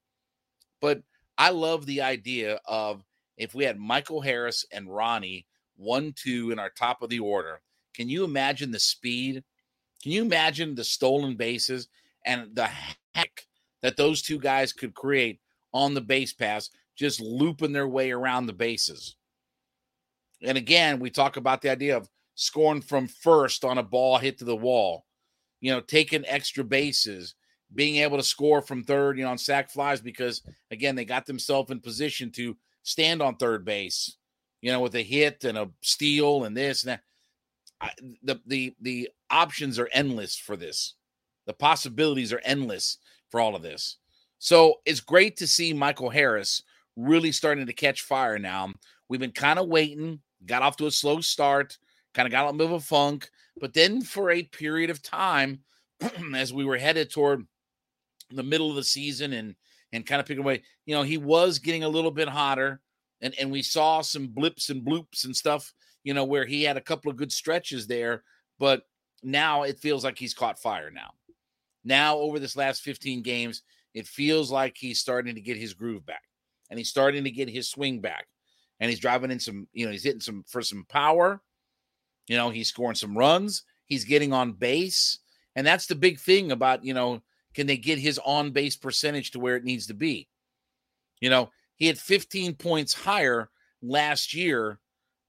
But 0.81 1.01
I 1.37 1.49
love 1.49 1.85
the 1.85 2.01
idea 2.01 2.59
of 2.65 3.03
if 3.37 3.55
we 3.55 3.63
had 3.63 3.79
Michael 3.79 4.21
Harris 4.21 4.65
and 4.71 4.93
Ronnie 4.93 5.45
one, 5.75 6.13
two 6.15 6.51
in 6.51 6.59
our 6.59 6.69
top 6.69 7.01
of 7.01 7.09
the 7.09 7.19
order, 7.19 7.61
can 7.95 8.07
you 8.07 8.23
imagine 8.23 8.71
the 8.71 8.79
speed 8.79 9.43
can 10.03 10.11
you 10.11 10.21
imagine 10.21 10.75
the 10.75 10.83
stolen 10.83 11.37
bases 11.37 11.87
and 12.25 12.53
the 12.53 12.69
heck 13.15 13.47
that 13.81 13.95
those 13.95 14.21
two 14.21 14.37
guys 14.37 14.73
could 14.73 14.93
create 14.93 15.39
on 15.73 15.93
the 15.93 16.01
base 16.01 16.33
pass, 16.33 16.69
just 16.97 17.21
looping 17.21 17.71
their 17.71 17.87
way 17.87 18.11
around 18.11 18.45
the 18.45 18.53
bases? 18.53 19.15
And 20.41 20.57
again, 20.57 20.99
we 20.99 21.09
talk 21.09 21.37
about 21.37 21.61
the 21.61 21.69
idea 21.69 21.95
of 21.95 22.09
scoring 22.35 22.81
from 22.81 23.07
first 23.07 23.63
on 23.63 23.77
a 23.77 23.83
ball 23.83 24.17
hit 24.17 24.37
to 24.39 24.45
the 24.45 24.55
wall, 24.55 25.05
you 25.61 25.71
know, 25.71 25.79
taking 25.79 26.25
extra 26.25 26.63
bases, 26.63 27.35
being 27.73 27.97
able 27.97 28.17
to 28.17 28.23
score 28.23 28.61
from 28.61 28.83
third, 28.83 29.17
you 29.17 29.23
know, 29.23 29.31
on 29.31 29.37
sac 29.37 29.69
flies 29.69 30.01
because 30.01 30.41
again, 30.71 30.95
they 30.95 31.05
got 31.05 31.25
themselves 31.25 31.71
in 31.71 31.79
position 31.79 32.31
to 32.31 32.55
stand 32.83 33.21
on 33.21 33.35
third 33.35 33.65
base, 33.65 34.17
you 34.61 34.71
know, 34.71 34.81
with 34.81 34.95
a 34.95 35.03
hit 35.03 35.43
and 35.43 35.57
a 35.57 35.69
steal 35.81 36.43
and 36.43 36.55
this 36.55 36.83
and 36.83 36.91
that 36.91 37.01
the 38.21 38.39
the 38.45 38.73
the 38.81 39.09
options 39.29 39.79
are 39.79 39.89
endless 39.93 40.35
for 40.35 40.55
this. 40.55 40.95
The 41.45 41.53
possibilities 41.53 42.31
are 42.31 42.41
endless 42.43 42.97
for 43.29 43.39
all 43.39 43.55
of 43.55 43.61
this. 43.61 43.97
So 44.39 44.75
it's 44.85 44.99
great 44.99 45.37
to 45.37 45.47
see 45.47 45.73
Michael 45.73 46.09
Harris 46.09 46.63
really 46.95 47.31
starting 47.31 47.65
to 47.65 47.73
catch 47.73 48.01
fire 48.01 48.39
now. 48.39 48.71
We've 49.09 49.19
been 49.19 49.31
kind 49.31 49.59
of 49.59 49.67
waiting, 49.67 50.19
got 50.45 50.61
off 50.61 50.77
to 50.77 50.87
a 50.87 50.91
slow 50.91 51.21
start, 51.21 51.77
kind 52.13 52.25
of 52.25 52.31
got 52.31 52.43
a 52.43 52.45
little 52.45 52.57
bit 52.57 52.65
of 52.67 52.81
a 52.81 52.85
funk, 52.85 53.29
but 53.59 53.73
then 53.73 54.01
for 54.01 54.31
a 54.31 54.43
period 54.43 54.89
of 54.89 55.01
time, 55.01 55.59
as 56.35 56.53
we 56.53 56.65
were 56.65 56.77
headed 56.77 57.11
toward 57.11 57.45
the 58.31 58.43
middle 58.43 58.69
of 58.69 58.75
the 58.75 58.83
season 58.83 59.33
and 59.33 59.55
and 59.91 60.07
kind 60.07 60.19
of 60.19 60.25
picking 60.25 60.43
away, 60.43 60.63
you 60.87 60.95
know, 60.95 61.03
he 61.03 61.17
was 61.17 61.59
getting 61.59 61.83
a 61.83 61.89
little 61.89 62.11
bit 62.11 62.27
hotter, 62.27 62.81
and 63.21 63.33
and 63.39 63.51
we 63.51 63.61
saw 63.61 64.01
some 64.01 64.27
blips 64.27 64.69
and 64.69 64.83
bloops 64.83 65.25
and 65.25 65.35
stuff 65.35 65.73
you 66.03 66.13
know, 66.13 66.25
where 66.25 66.45
he 66.45 66.63
had 66.63 66.77
a 66.77 66.81
couple 66.81 67.09
of 67.09 67.17
good 67.17 67.31
stretches 67.31 67.87
there, 67.87 68.23
but 68.59 68.83
now 69.23 69.63
it 69.63 69.79
feels 69.79 70.03
like 70.03 70.17
he's 70.17 70.33
caught 70.33 70.59
fire 70.59 70.91
now. 70.91 71.11
Now, 71.83 72.17
over 72.17 72.39
this 72.39 72.55
last 72.55 72.81
15 72.81 73.21
games, 73.21 73.63
it 73.93 74.07
feels 74.07 74.51
like 74.51 74.75
he's 74.77 74.99
starting 74.99 75.35
to 75.35 75.41
get 75.41 75.57
his 75.57 75.73
groove 75.73 76.05
back 76.05 76.23
and 76.69 76.77
he's 76.77 76.89
starting 76.89 77.23
to 77.23 77.31
get 77.31 77.49
his 77.49 77.69
swing 77.69 78.01
back. 78.01 78.27
And 78.79 78.89
he's 78.89 78.99
driving 78.99 79.31
in 79.31 79.39
some, 79.39 79.67
you 79.71 79.85
know, 79.85 79.91
he's 79.91 80.03
hitting 80.03 80.19
some 80.19 80.43
for 80.47 80.61
some 80.61 80.85
power. 80.89 81.41
You 82.27 82.37
know, 82.37 82.49
he's 82.49 82.69
scoring 82.69 82.95
some 82.95 83.17
runs. 83.17 83.63
He's 83.85 84.05
getting 84.05 84.33
on 84.33 84.53
base. 84.53 85.19
And 85.55 85.65
that's 85.65 85.87
the 85.87 85.95
big 85.95 86.19
thing 86.19 86.51
about, 86.51 86.83
you 86.83 86.93
know, 86.93 87.21
can 87.53 87.67
they 87.67 87.77
get 87.77 87.99
his 87.99 88.19
on 88.19 88.51
base 88.51 88.75
percentage 88.75 89.31
to 89.31 89.39
where 89.39 89.55
it 89.55 89.63
needs 89.63 89.87
to 89.87 89.93
be? 89.93 90.27
You 91.19 91.29
know, 91.29 91.51
he 91.75 91.87
had 91.87 91.97
15 91.97 92.55
points 92.55 92.93
higher 92.93 93.49
last 93.81 94.33
year 94.33 94.79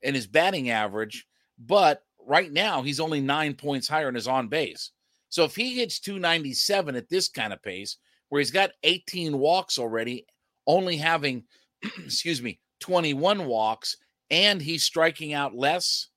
in 0.02 0.14
his 0.14 0.26
batting 0.26 0.70
average, 0.70 1.26
but 1.58 2.02
right 2.26 2.52
now 2.52 2.82
he's 2.82 3.00
only 3.00 3.20
nine 3.20 3.54
points 3.54 3.88
higher 3.88 4.08
in 4.08 4.14
his 4.14 4.28
on 4.28 4.48
base. 4.48 4.92
So 5.28 5.44
if 5.44 5.56
he 5.56 5.74
hits 5.74 6.00
297 6.00 6.96
at 6.96 7.08
this 7.08 7.28
kind 7.28 7.52
of 7.52 7.62
pace, 7.62 7.98
where 8.28 8.40
he's 8.40 8.50
got 8.50 8.70
18 8.82 9.36
walks 9.36 9.78
already, 9.78 10.26
only 10.66 10.96
having, 10.96 11.44
excuse 11.82 12.40
me, 12.40 12.60
21 12.80 13.46
walks, 13.46 13.96
and 14.30 14.60
he's 14.60 14.84
striking 14.84 15.32
out 15.32 15.54
less, 15.54 16.08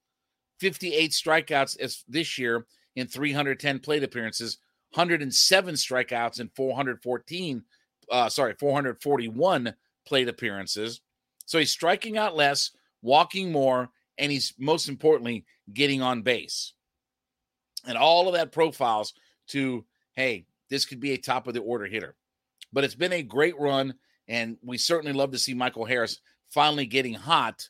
58 0.59 1.11
strikeouts 1.11 1.79
as 1.79 2.03
this 2.07 2.37
year 2.37 2.65
in 2.95 3.07
310 3.07 3.79
plate 3.79 4.03
appearances, 4.03 4.57
107 4.93 5.75
strikeouts 5.75 6.39
and 6.39 6.51
414, 6.55 7.63
uh, 8.11 8.29
sorry, 8.29 8.55
441 8.59 9.73
plate 10.05 10.27
appearances. 10.27 11.01
So 11.45 11.59
he's 11.59 11.71
striking 11.71 12.17
out 12.17 12.35
less, 12.35 12.71
walking 13.01 13.51
more, 13.51 13.89
and 14.17 14.31
he's 14.31 14.53
most 14.57 14.89
importantly 14.89 15.45
getting 15.73 16.01
on 16.01 16.21
base. 16.21 16.73
And 17.85 17.97
all 17.97 18.27
of 18.27 18.33
that 18.33 18.51
profiles 18.51 19.13
to, 19.49 19.85
hey, 20.15 20.45
this 20.69 20.85
could 20.85 20.99
be 20.99 21.13
a 21.13 21.17
top 21.17 21.47
of 21.47 21.53
the 21.53 21.61
order 21.61 21.85
hitter. 21.85 22.15
But 22.73 22.83
it's 22.83 22.95
been 22.95 23.13
a 23.13 23.23
great 23.23 23.57
run, 23.59 23.93
and 24.27 24.57
we 24.61 24.77
certainly 24.77 25.13
love 25.13 25.31
to 25.31 25.39
see 25.39 25.53
Michael 25.53 25.85
Harris 25.85 26.19
finally 26.49 26.85
getting 26.85 27.13
hot. 27.13 27.69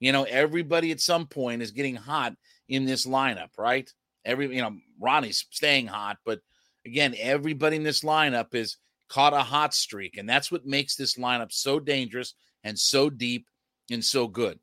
You 0.00 0.12
know, 0.12 0.24
everybody 0.24 0.92
at 0.92 1.00
some 1.00 1.26
point 1.26 1.62
is 1.62 1.72
getting 1.72 1.96
hot 1.96 2.34
in 2.68 2.84
this 2.84 3.06
lineup, 3.06 3.50
right? 3.58 3.90
Every, 4.24 4.54
you 4.54 4.62
know, 4.62 4.76
Ronnie's 5.00 5.46
staying 5.50 5.86
hot, 5.86 6.18
but 6.24 6.40
again, 6.84 7.14
everybody 7.18 7.76
in 7.76 7.82
this 7.82 8.02
lineup 8.02 8.54
is 8.54 8.76
caught 9.08 9.32
a 9.32 9.38
hot 9.38 9.74
streak, 9.74 10.16
and 10.16 10.28
that's 10.28 10.52
what 10.52 10.66
makes 10.66 10.96
this 10.96 11.14
lineup 11.14 11.52
so 11.52 11.80
dangerous 11.80 12.34
and 12.62 12.78
so 12.78 13.10
deep 13.10 13.46
and 13.90 14.04
so 14.04 14.28
good. 14.28 14.58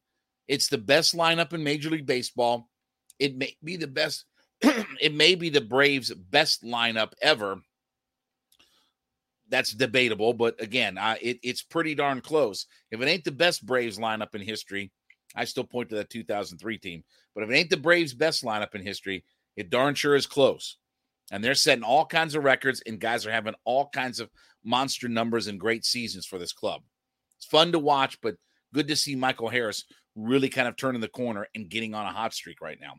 It's 0.48 0.68
the 0.68 0.78
best 0.78 1.16
lineup 1.16 1.54
in 1.54 1.64
Major 1.64 1.90
League 1.90 2.06
Baseball. 2.06 2.70
It 3.20 3.36
may 3.36 3.56
be 3.64 3.78
the 3.78 3.88
best, 3.88 4.26
it 4.62 5.14
may 5.14 5.36
be 5.36 5.50
the 5.50 5.62
Braves' 5.62 6.14
best 6.14 6.64
lineup 6.64 7.14
ever. 7.22 7.60
That's 9.50 9.74
debatable, 9.74 10.34
but 10.34 10.62
again, 10.62 10.98
I, 10.98 11.18
it, 11.22 11.40
it's 11.44 11.62
pretty 11.62 11.96
darn 11.96 12.22
close. 12.22 12.66
If 12.92 13.02
it 13.02 13.08
ain't 13.08 13.24
the 13.24 13.32
best 13.32 13.66
Braves 13.66 13.98
lineup 13.98 14.34
in 14.34 14.42
history, 14.42 14.92
I 15.36 15.46
still 15.46 15.64
point 15.64 15.90
to 15.90 15.96
that 15.96 16.10
2003 16.10 16.78
team. 16.78 17.04
But 17.34 17.44
if 17.44 17.50
it 17.50 17.56
ain't 17.56 17.70
the 17.70 17.78
Braves' 17.78 18.14
best 18.14 18.44
lineup 18.44 18.76
in 18.76 18.82
history, 18.82 19.24
it 19.56 19.70
darn 19.70 19.96
sure 19.96 20.16
is 20.16 20.26
close. 20.26 20.78
And 21.32 21.44
they're 21.44 21.56
setting 21.56 21.84
all 21.84 22.06
kinds 22.06 22.36
of 22.36 22.44
records, 22.44 22.82
and 22.86 23.00
guys 23.00 23.26
are 23.26 23.32
having 23.32 23.56
all 23.64 23.90
kinds 23.90 24.20
of 24.20 24.30
monster 24.64 25.08
numbers 25.08 25.48
and 25.48 25.60
great 25.60 25.86
seasons 25.86 26.26
for 26.26 26.38
this 26.38 26.54
club. 26.54 26.82
It's 27.38 27.46
fun 27.46 27.72
to 27.72 27.80
watch, 27.80 28.20
but 28.22 28.36
good 28.74 28.88
to 28.88 28.96
see 28.96 29.16
Michael 29.16 29.50
Harris 29.50 29.86
really 30.16 30.50
kind 30.50 30.68
of 30.68 30.76
turning 30.76 31.02
the 31.02 31.08
corner 31.08 31.48
and 31.56 31.70
getting 31.70 31.94
on 31.94 32.06
a 32.06 32.12
hot 32.12 32.34
streak 32.34 32.62
right 32.62 32.80
now. 32.80 32.94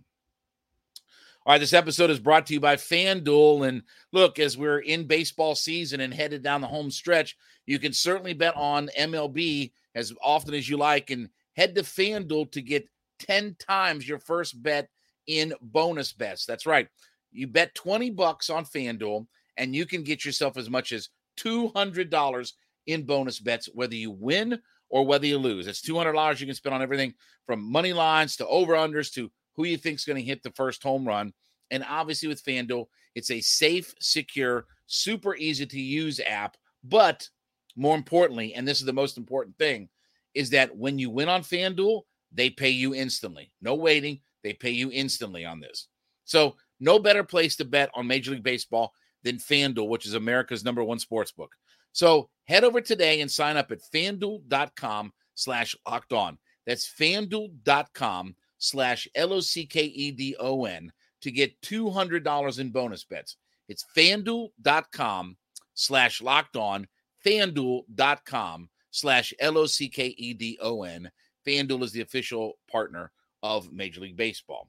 All 1.46 1.52
right, 1.52 1.58
this 1.58 1.72
episode 1.72 2.10
is 2.10 2.18
brought 2.18 2.46
to 2.46 2.54
you 2.54 2.60
by 2.60 2.74
FanDuel. 2.74 3.68
And 3.68 3.82
look, 4.12 4.40
as 4.40 4.58
we're 4.58 4.80
in 4.80 5.06
baseball 5.06 5.54
season 5.54 6.00
and 6.00 6.12
headed 6.12 6.42
down 6.42 6.60
the 6.60 6.66
home 6.66 6.90
stretch, 6.90 7.36
you 7.66 7.78
can 7.78 7.92
certainly 7.92 8.34
bet 8.34 8.56
on 8.56 8.90
MLB 8.98 9.70
as 9.94 10.12
often 10.22 10.54
as 10.54 10.68
you 10.68 10.76
like 10.76 11.10
and 11.10 11.28
head 11.56 11.74
to 11.74 11.82
FanDuel 11.82 12.52
to 12.52 12.60
get 12.60 12.88
10 13.20 13.56
times 13.58 14.08
your 14.08 14.18
first 14.18 14.62
bet 14.62 14.88
in 15.26 15.54
bonus 15.60 16.12
bets. 16.12 16.46
That's 16.46 16.66
right. 16.66 16.88
You 17.32 17.46
bet 17.46 17.74
20 17.74 18.10
bucks 18.10 18.50
on 18.50 18.64
FanDuel 18.64 19.26
and 19.56 19.74
you 19.74 19.86
can 19.86 20.02
get 20.02 20.24
yourself 20.24 20.56
as 20.56 20.70
much 20.70 20.92
as 20.92 21.08
$200 21.38 22.52
in 22.86 23.02
bonus 23.02 23.40
bets, 23.40 23.68
whether 23.72 23.94
you 23.94 24.10
win 24.10 24.60
or 24.88 25.04
whether 25.04 25.26
you 25.26 25.38
lose. 25.38 25.66
It's 25.66 25.82
$200 25.82 26.40
you 26.40 26.46
can 26.46 26.54
spend 26.54 26.74
on 26.74 26.82
everything 26.82 27.14
from 27.44 27.60
money 27.60 27.92
lines 27.92 28.36
to 28.36 28.46
over 28.46 28.74
unders 28.74 29.12
to 29.14 29.30
who 29.54 29.64
you 29.64 29.76
think 29.76 29.96
is 29.96 30.04
going 30.04 30.18
to 30.18 30.22
hit 30.22 30.42
the 30.42 30.52
first 30.52 30.82
home 30.82 31.06
run. 31.06 31.32
And 31.70 31.84
obviously, 31.88 32.28
with 32.28 32.44
FanDuel, 32.44 32.86
it's 33.14 33.30
a 33.30 33.40
safe, 33.40 33.92
secure, 33.98 34.66
super 34.86 35.34
easy 35.34 35.66
to 35.66 35.80
use 35.80 36.20
app. 36.24 36.56
But 36.84 37.28
more 37.74 37.96
importantly, 37.96 38.54
and 38.54 38.68
this 38.68 38.78
is 38.78 38.86
the 38.86 38.92
most 38.92 39.18
important 39.18 39.58
thing, 39.58 39.88
is 40.36 40.50
that 40.50 40.76
when 40.76 40.98
you 40.98 41.08
win 41.08 41.28
on 41.28 41.42
FanDuel, 41.42 42.02
they 42.30 42.50
pay 42.50 42.68
you 42.68 42.94
instantly. 42.94 43.50
No 43.62 43.74
waiting, 43.74 44.20
they 44.44 44.52
pay 44.52 44.70
you 44.70 44.90
instantly 44.92 45.44
on 45.44 45.60
this. 45.60 45.88
So, 46.24 46.56
no 46.78 46.98
better 46.98 47.24
place 47.24 47.56
to 47.56 47.64
bet 47.64 47.90
on 47.94 48.06
Major 48.06 48.32
League 48.32 48.42
Baseball 48.42 48.92
than 49.24 49.38
FanDuel, 49.38 49.88
which 49.88 50.04
is 50.04 50.12
America's 50.12 50.62
number 50.62 50.84
one 50.84 50.98
sports 50.98 51.32
book. 51.32 51.52
So, 51.92 52.28
head 52.44 52.64
over 52.64 52.82
today 52.82 53.22
and 53.22 53.30
sign 53.30 53.56
up 53.56 53.72
at 53.72 53.80
fanduel.com 53.94 55.12
slash 55.34 55.74
locked 55.88 56.12
on. 56.12 56.36
That's 56.66 56.86
fanduel.com 56.86 58.36
slash 58.58 59.08
L 59.14 59.32
O 59.32 59.40
C 59.40 59.64
K 59.64 59.84
E 59.84 60.10
D 60.10 60.36
O 60.38 60.66
N 60.66 60.92
to 61.22 61.30
get 61.30 61.58
$200 61.62 62.58
in 62.58 62.70
bonus 62.70 63.04
bets. 63.04 63.36
It's 63.68 63.86
fanduel.com 63.96 65.36
slash 65.72 66.20
locked 66.20 66.56
on, 66.56 66.86
fanduel.com 67.24 68.68
slash 68.96 69.34
L 69.38 69.58
O 69.58 69.66
C 69.66 69.88
K 69.88 70.14
E 70.16 70.32
D 70.32 70.58
O 70.60 70.82
N. 70.82 71.10
FanDuel 71.46 71.84
is 71.84 71.92
the 71.92 72.00
official 72.00 72.54
partner 72.70 73.12
of 73.42 73.72
Major 73.72 74.00
League 74.00 74.16
Baseball. 74.16 74.68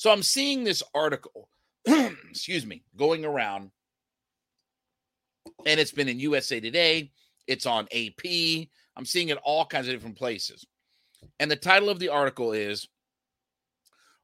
So 0.00 0.10
I'm 0.10 0.22
seeing 0.22 0.64
this 0.64 0.82
article, 0.94 1.50
excuse 1.86 2.64
me, 2.64 2.84
going 2.96 3.26
around, 3.26 3.70
and 5.66 5.78
it's 5.78 5.92
been 5.92 6.08
in 6.08 6.18
USA 6.20 6.58
Today, 6.58 7.12
it's 7.46 7.66
on 7.66 7.86
AP. 7.92 8.24
I'm 8.96 9.04
seeing 9.04 9.28
it 9.28 9.36
all 9.44 9.66
kinds 9.66 9.88
of 9.88 9.92
different 9.92 10.16
places. 10.16 10.66
And 11.38 11.50
the 11.50 11.56
title 11.56 11.90
of 11.90 11.98
the 11.98 12.08
article 12.08 12.52
is 12.54 12.88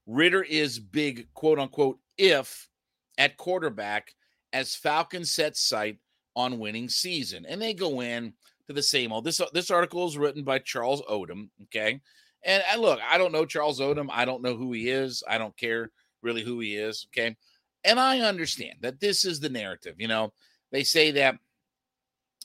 Ridder 0.06 0.42
is 0.42 0.78
big, 0.78 1.26
quote 1.34 1.58
unquote, 1.58 1.98
if 2.16 2.70
at 3.18 3.36
quarterback 3.36 4.14
as 4.54 4.74
Falcons 4.74 5.30
set 5.30 5.58
sight 5.58 5.98
on 6.34 6.58
winning 6.58 6.88
season. 6.88 7.44
And 7.46 7.60
they 7.60 7.74
go 7.74 8.00
in 8.00 8.32
to 8.66 8.72
the 8.72 8.82
same 8.82 9.12
old. 9.12 9.26
This 9.26 9.42
this 9.52 9.70
article 9.70 10.06
is 10.08 10.16
written 10.16 10.42
by 10.42 10.58
Charles 10.58 11.02
Odum. 11.02 11.50
Okay. 11.64 12.00
And, 12.46 12.62
and 12.70 12.80
look, 12.80 13.00
I 13.06 13.18
don't 13.18 13.32
know 13.32 13.44
Charles 13.44 13.80
Odum. 13.80 14.06
I 14.10 14.24
don't 14.24 14.40
know 14.40 14.56
who 14.56 14.72
he 14.72 14.88
is. 14.88 15.22
I 15.28 15.36
don't 15.36 15.56
care 15.56 15.90
really 16.22 16.42
who 16.42 16.60
he 16.60 16.76
is. 16.76 17.06
Okay. 17.10 17.36
And 17.84 18.00
I 18.00 18.20
understand 18.20 18.78
that 18.80 19.00
this 19.00 19.24
is 19.24 19.40
the 19.40 19.48
narrative. 19.48 19.96
You 19.98 20.08
know, 20.08 20.32
they 20.72 20.84
say 20.84 21.10
that 21.10 21.36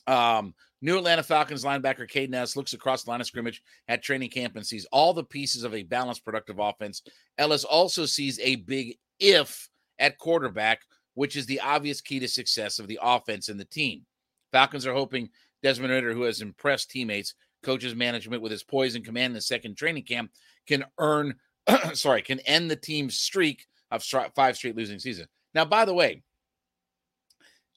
um, 0.06 0.54
new 0.82 0.98
Atlanta 0.98 1.22
Falcons 1.22 1.64
linebacker 1.64 2.10
Kaden 2.10 2.34
Elliss 2.34 2.56
looks 2.56 2.72
across 2.72 3.04
the 3.04 3.10
line 3.10 3.20
of 3.20 3.26
scrimmage 3.26 3.62
at 3.88 4.02
training 4.02 4.30
camp 4.30 4.56
and 4.56 4.66
sees 4.66 4.86
all 4.92 5.14
the 5.14 5.24
pieces 5.24 5.62
of 5.62 5.74
a 5.74 5.84
balanced, 5.84 6.24
productive 6.24 6.58
offense. 6.58 7.02
Elliss 7.38 7.64
also 7.64 8.04
sees 8.04 8.38
a 8.40 8.56
big 8.56 8.98
if 9.20 9.68
at 10.00 10.18
quarterback, 10.18 10.82
which 11.14 11.36
is 11.36 11.46
the 11.46 11.60
obvious 11.60 12.00
key 12.00 12.18
to 12.18 12.28
success 12.28 12.80
of 12.80 12.88
the 12.88 12.98
offense 13.00 13.48
and 13.48 13.58
the 13.58 13.64
team. 13.64 14.04
Falcons 14.50 14.86
are 14.86 14.94
hoping 14.94 15.30
Desmond 15.62 15.92
Ridder, 15.92 16.12
who 16.12 16.22
has 16.22 16.40
impressed 16.40 16.90
teammates, 16.90 17.34
coaches 17.62 17.94
management 17.94 18.42
with 18.42 18.52
his 18.52 18.62
poise 18.62 18.94
and 18.94 19.04
command 19.04 19.30
in 19.30 19.34
the 19.34 19.40
second 19.40 19.76
training 19.76 20.04
camp 20.04 20.30
can 20.66 20.84
earn 20.98 21.34
sorry 21.94 22.22
can 22.22 22.40
end 22.40 22.70
the 22.70 22.76
team's 22.76 23.18
streak 23.18 23.66
of 23.90 24.04
five 24.34 24.56
straight 24.56 24.76
losing 24.76 24.98
season. 24.98 25.26
Now 25.54 25.64
by 25.64 25.84
the 25.84 25.94
way 25.94 26.22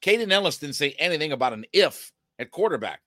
Kaden 0.01 0.31
Elliss 0.31 0.57
didn't 0.57 0.75
say 0.75 0.95
anything 0.99 1.31
about 1.31 1.53
an 1.53 1.65
if 1.73 2.11
at 2.39 2.51
quarterback. 2.51 3.01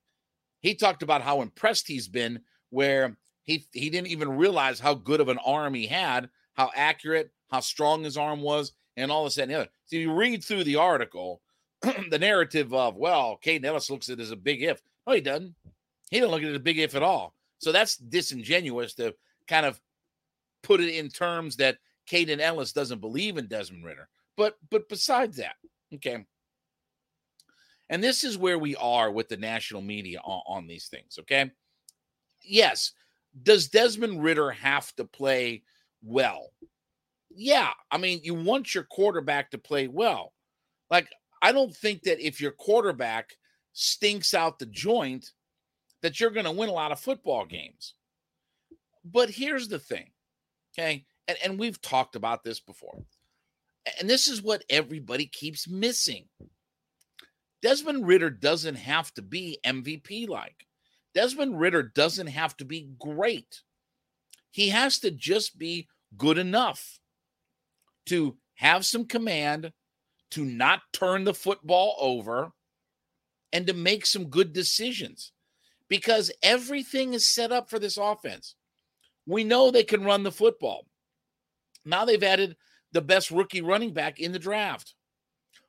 He 0.61 0.75
talked 0.75 1.03
about 1.03 1.23
how 1.23 1.43
impressed 1.43 1.87
he's 1.87 2.09
been 2.09 2.41
where 2.71 3.17
he 3.45 3.67
he 3.73 3.91
didn't 3.91 4.09
even 4.09 4.37
realize 4.37 4.81
how 4.81 4.95
good 4.95 5.21
of 5.21 5.29
an 5.29 5.39
arm 5.39 5.75
he 5.75 5.87
had 5.87 6.29
how 6.55 6.71
accurate 6.75 7.31
how 7.51 7.61
strong 7.61 8.03
his 8.03 8.19
arm 8.19 8.43
was 8.43 8.73
and 8.97 9.11
all 9.11 9.25
this 9.25 9.39
and 9.39 9.51
the 9.51 9.55
other. 9.55 9.69
So 9.87 9.97
you 9.97 10.13
read 10.13 10.45
through 10.45 10.65
the 10.65 10.77
article 10.77 11.41
the 12.11 12.19
narrative 12.19 12.75
of 12.75 12.97
well 12.97 13.39
Kaden 13.45 13.65
Elliss 13.65 13.91
looks 13.91 14.09
at 14.09 14.19
it 14.19 14.23
as 14.23 14.33
a 14.33 14.37
big 14.37 14.63
if. 14.63 14.83
No 15.07 15.15
he 15.15 15.21
doesn't 15.21 15.55
he 16.11 16.19
didn't 16.19 16.31
look 16.31 16.43
at 16.43 16.49
it 16.49 16.53
as 16.53 16.57
a 16.57 16.61
big 16.61 16.79
if 16.79 16.95
at 16.95 17.03
all. 17.03 17.35
So 17.59 17.73
that's 17.73 17.97
disingenuous 17.97 18.95
to 18.95 19.15
kind 19.47 19.67
of 19.67 19.81
put 20.63 20.81
it 20.81 20.95
in 20.95 21.09
terms 21.09 21.57
that 21.57 21.79
Kaden 22.11 22.41
Elliss 22.41 22.73
doesn't 22.73 23.01
believe 23.01 23.37
in 23.37 23.47
Desmond 23.47 23.85
Ridder. 23.85 24.09
But 24.37 24.57
but 24.71 24.89
besides 24.89 25.37
that, 25.39 25.57
okay. 25.95 26.25
And 27.91 28.05
this 28.05 28.23
is 28.23 28.37
where 28.37 28.59
we 28.59 28.77
are 28.77 29.11
with 29.11 29.29
the 29.29 29.37
national 29.37 29.83
media 29.83 30.21
on, 30.23 30.43
on 30.47 30.67
these 30.67 30.89
things, 30.89 31.19
okay? 31.21 31.51
Yes. 32.43 32.93
Does 33.43 33.69
Desmond 33.69 34.23
Ridder 34.23 34.51
have 34.51 34.95
to 34.97 35.05
play 35.05 35.63
well? 36.03 36.51
Yeah. 37.31 37.71
I 37.91 37.99
mean, 37.99 38.21
you 38.23 38.35
want 38.35 38.75
your 38.75 38.85
quarterback 38.85 39.51
to 39.53 39.59
play 39.59 39.89
well. 39.89 40.33
Like, 40.91 41.09
I 41.41 41.53
don't 41.53 41.75
think 41.75 42.03
that 42.03 42.25
if 42.25 42.41
your 42.41 42.53
quarterback 42.53 43.31
stinks 43.73 44.35
out 44.35 44.59
the 44.59 44.67
joint, 44.67 45.33
that 46.03 46.21
you're 46.21 46.31
going 46.31 46.47
to 46.47 46.53
win 46.53 46.69
a 46.69 46.73
lot 46.73 46.93
of 46.93 47.01
football 47.01 47.45
games. 47.45 47.95
But 49.05 49.31
here's 49.31 49.69
the 49.69 49.79
thing, 49.79 50.11
okay? 50.73 51.05
And, 51.27 51.39
and 51.45 51.59
we've 51.59 51.81
talked 51.81 52.17
about 52.17 52.45
this 52.45 52.61
before. 52.61 53.03
And 53.99 54.09
this 54.09 54.29
is 54.29 54.43
what 54.43 54.65
everybody 54.69 55.27
keeps 55.27 55.69
missing. 55.69 56.27
Desmond 57.63 58.07
Ridder 58.07 58.31
doesn't 58.31 58.77
have 58.77 59.13
to 59.15 59.23
be 59.23 59.59
MVP 59.65 60.29
like. 60.29 60.67
Desmond 61.15 61.59
Ridder 61.59 61.83
doesn't 61.83 62.29
have 62.29 62.57
to 62.59 62.65
be 62.65 62.91
great. 62.99 63.63
He 64.51 64.69
has 64.69 64.99
to 65.01 65.11
just 65.11 65.59
be 65.59 65.89
good 66.17 66.39
enough 66.39 67.01
to 68.07 68.37
have 68.55 68.87
some 68.87 69.05
command, 69.05 69.73
to 70.31 70.45
not 70.45 70.81
turn 70.93 71.25
the 71.25 71.35
football 71.35 71.97
over, 71.99 72.53
and 73.53 73.67
to 73.67 73.73
make 73.73 74.05
some 74.07 74.27
good 74.27 74.53
decisions 74.53 75.33
because 75.89 76.31
everything 76.43 77.15
is 77.15 77.29
set 77.29 77.53
up 77.53 77.71
for 77.71 77.79
this 77.79 77.97
offense. 77.97 78.55
We 79.27 79.45
know 79.45 79.71
they 79.71 79.85
can 79.85 80.05
run 80.05 80.23
the 80.23 80.33
football. 80.33 80.87
Now 81.85 82.05
they've 82.05 82.23
added 82.23 82.57
the 82.93 83.03
best 83.03 83.31
rookie 83.31 83.63
running 83.63 83.93
back 83.93 84.21
in 84.21 84.33
the 84.33 84.39
draft. 84.39 84.95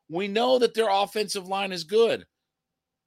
We 0.09 0.27
know 0.27 0.59
that 0.59 0.73
their 0.73 0.89
offensive 0.89 1.47
line 1.47 1.71
is 1.71 1.83
good. 1.83 2.25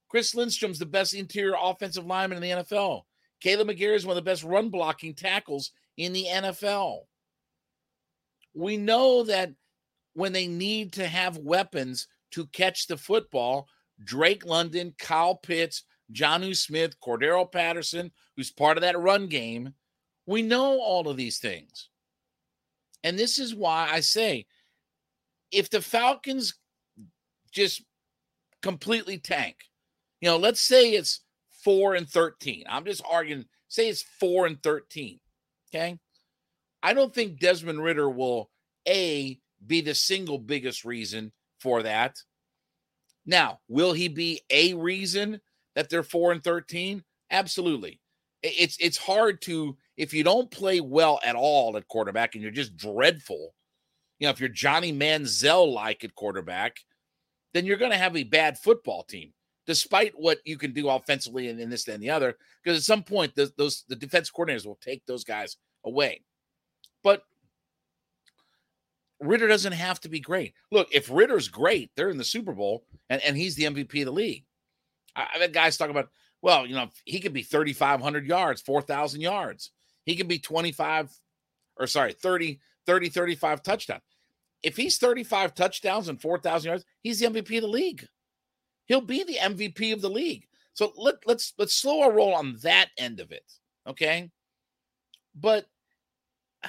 Chris 0.08 0.34
Lindstrom's 0.34 0.78
the 0.78 0.86
best 0.86 1.14
interior 1.14 1.54
offensive 1.60 2.06
lineman 2.06 2.42
in 2.42 2.42
the 2.42 2.62
NFL. 2.62 3.02
Kaleb 3.42 3.70
McGary 3.70 3.96
is 3.96 4.06
one 4.06 4.16
of 4.16 4.22
the 4.22 4.30
best 4.30 4.44
run 4.44 4.68
blocking 4.68 5.14
tackles 5.14 5.72
in 5.96 6.12
the 6.12 6.26
NFL. 6.30 7.00
We 8.54 8.76
know 8.76 9.24
that 9.24 9.52
when 10.14 10.32
they 10.32 10.46
need 10.46 10.92
to 10.94 11.06
have 11.06 11.38
weapons 11.38 12.06
to 12.32 12.46
catch 12.48 12.86
the 12.86 12.96
football, 12.96 13.68
Drake 14.04 14.44
London, 14.44 14.94
Kyle 14.98 15.34
Pitts, 15.34 15.84
Jonnu 16.12 16.56
Smith, 16.56 16.98
Cordarrelle 17.00 17.50
Patterson, 17.50 18.10
who's 18.36 18.50
part 18.50 18.76
of 18.76 18.82
that 18.82 18.98
run 18.98 19.26
game, 19.26 19.74
we 20.26 20.42
know 20.42 20.80
all 20.80 21.08
of 21.08 21.16
these 21.16 21.38
things. 21.38 21.88
And 23.04 23.18
this 23.18 23.38
is 23.38 23.54
why 23.54 23.88
I 23.90 24.00
say 24.00 24.46
if 25.50 25.68
the 25.70 25.82
Falcons 25.82 26.54
just 27.50 27.82
completely 28.62 29.18
tank, 29.18 29.56
you 30.20 30.28
know, 30.28 30.36
let's 30.36 30.60
say 30.60 30.92
it's 30.92 31.20
four 31.64 31.94
and 31.94 32.08
13. 32.08 32.64
I'm 32.68 32.84
just 32.84 33.02
arguing, 33.08 33.44
say 33.68 33.88
it's 33.88 34.04
four 34.20 34.46
and 34.46 34.62
13. 34.62 35.18
Okay. 35.68 35.98
I 36.82 36.94
don't 36.94 37.14
think 37.14 37.38
Desmond 37.38 37.82
Ridder 37.82 38.08
will, 38.08 38.50
A, 38.88 39.38
be 39.64 39.80
the 39.80 39.94
single 39.94 40.38
biggest 40.38 40.84
reason 40.84 41.32
for 41.60 41.82
that. 41.82 42.16
Now, 43.24 43.60
will 43.68 43.92
he 43.92 44.08
be 44.08 44.40
a 44.50 44.74
reason 44.74 45.40
that 45.74 45.90
they're 45.90 46.02
4 46.02 46.32
and 46.32 46.44
13? 46.44 47.02
Absolutely. 47.30 48.00
It's 48.42 48.76
it's 48.80 48.98
hard 48.98 49.40
to 49.42 49.76
if 49.96 50.12
you 50.12 50.24
don't 50.24 50.50
play 50.50 50.80
well 50.80 51.20
at 51.24 51.36
all 51.36 51.76
at 51.76 51.86
quarterback 51.86 52.34
and 52.34 52.42
you're 52.42 52.50
just 52.50 52.76
dreadful. 52.76 53.54
You 54.18 54.26
know, 54.26 54.30
if 54.30 54.40
you're 54.40 54.48
Johnny 54.48 54.92
Manziel 54.92 55.72
like 55.72 56.02
at 56.02 56.14
quarterback, 56.14 56.78
then 57.54 57.66
you're 57.66 57.76
going 57.76 57.92
to 57.92 57.98
have 57.98 58.16
a 58.16 58.24
bad 58.24 58.58
football 58.58 59.04
team 59.04 59.32
despite 59.66 60.12
what 60.16 60.38
you 60.44 60.58
can 60.58 60.72
do 60.72 60.88
offensively 60.88 61.48
and 61.48 61.60
in 61.60 61.70
this 61.70 61.86
and 61.86 62.02
the 62.02 62.10
other. 62.10 62.36
Because 62.62 62.78
at 62.78 62.84
some 62.84 63.02
point, 63.02 63.34
the, 63.34 63.52
those 63.56 63.84
the 63.88 63.96
defense 63.96 64.30
coordinators 64.30 64.66
will 64.66 64.78
take 64.80 65.04
those 65.06 65.24
guys 65.24 65.56
away. 65.84 66.22
But 67.04 67.22
Ridder 69.20 69.48
doesn't 69.48 69.72
have 69.72 70.00
to 70.00 70.08
be 70.08 70.20
great. 70.20 70.54
Look, 70.70 70.88
if 70.92 71.10
Ridder's 71.10 71.48
great, 71.48 71.90
they're 71.96 72.10
in 72.10 72.18
the 72.18 72.24
Super 72.24 72.52
Bowl 72.52 72.84
and, 73.08 73.22
and 73.22 73.36
he's 73.36 73.54
the 73.54 73.64
MVP 73.64 74.00
of 74.00 74.06
the 74.06 74.12
league. 74.12 74.44
I've 75.14 75.40
had 75.40 75.52
guys 75.52 75.76
talk 75.76 75.90
about, 75.90 76.08
well, 76.40 76.66
you 76.66 76.74
know, 76.74 76.88
he 77.04 77.20
could 77.20 77.32
be 77.32 77.42
3,500 77.42 78.26
yards, 78.26 78.60
4,000 78.62 79.20
yards. 79.20 79.70
He 80.04 80.16
could 80.16 80.28
be 80.28 80.38
25 80.38 81.10
or 81.76 81.86
sorry, 81.86 82.12
30, 82.12 82.60
30, 82.86 83.08
35 83.08 83.62
touchdowns. 83.62 84.02
If 84.62 84.76
he's 84.76 84.98
35 84.98 85.54
touchdowns 85.54 86.08
and 86.08 86.20
4,000 86.20 86.68
yards, 86.68 86.84
he's 87.00 87.18
the 87.18 87.26
MVP 87.26 87.56
of 87.56 87.62
the 87.62 87.68
league. 87.68 88.06
He'll 88.86 89.00
be 89.00 89.24
the 89.24 89.36
MVP 89.36 89.92
of 89.92 90.00
the 90.00 90.10
league. 90.10 90.46
So 90.74 90.92
let, 90.96 91.16
let's 91.26 91.52
let's 91.58 91.74
slow 91.74 92.02
our 92.02 92.12
roll 92.12 92.34
on 92.34 92.56
that 92.62 92.88
end 92.96 93.20
of 93.20 93.32
it. 93.32 93.44
Okay. 93.86 94.30
But 95.34 95.66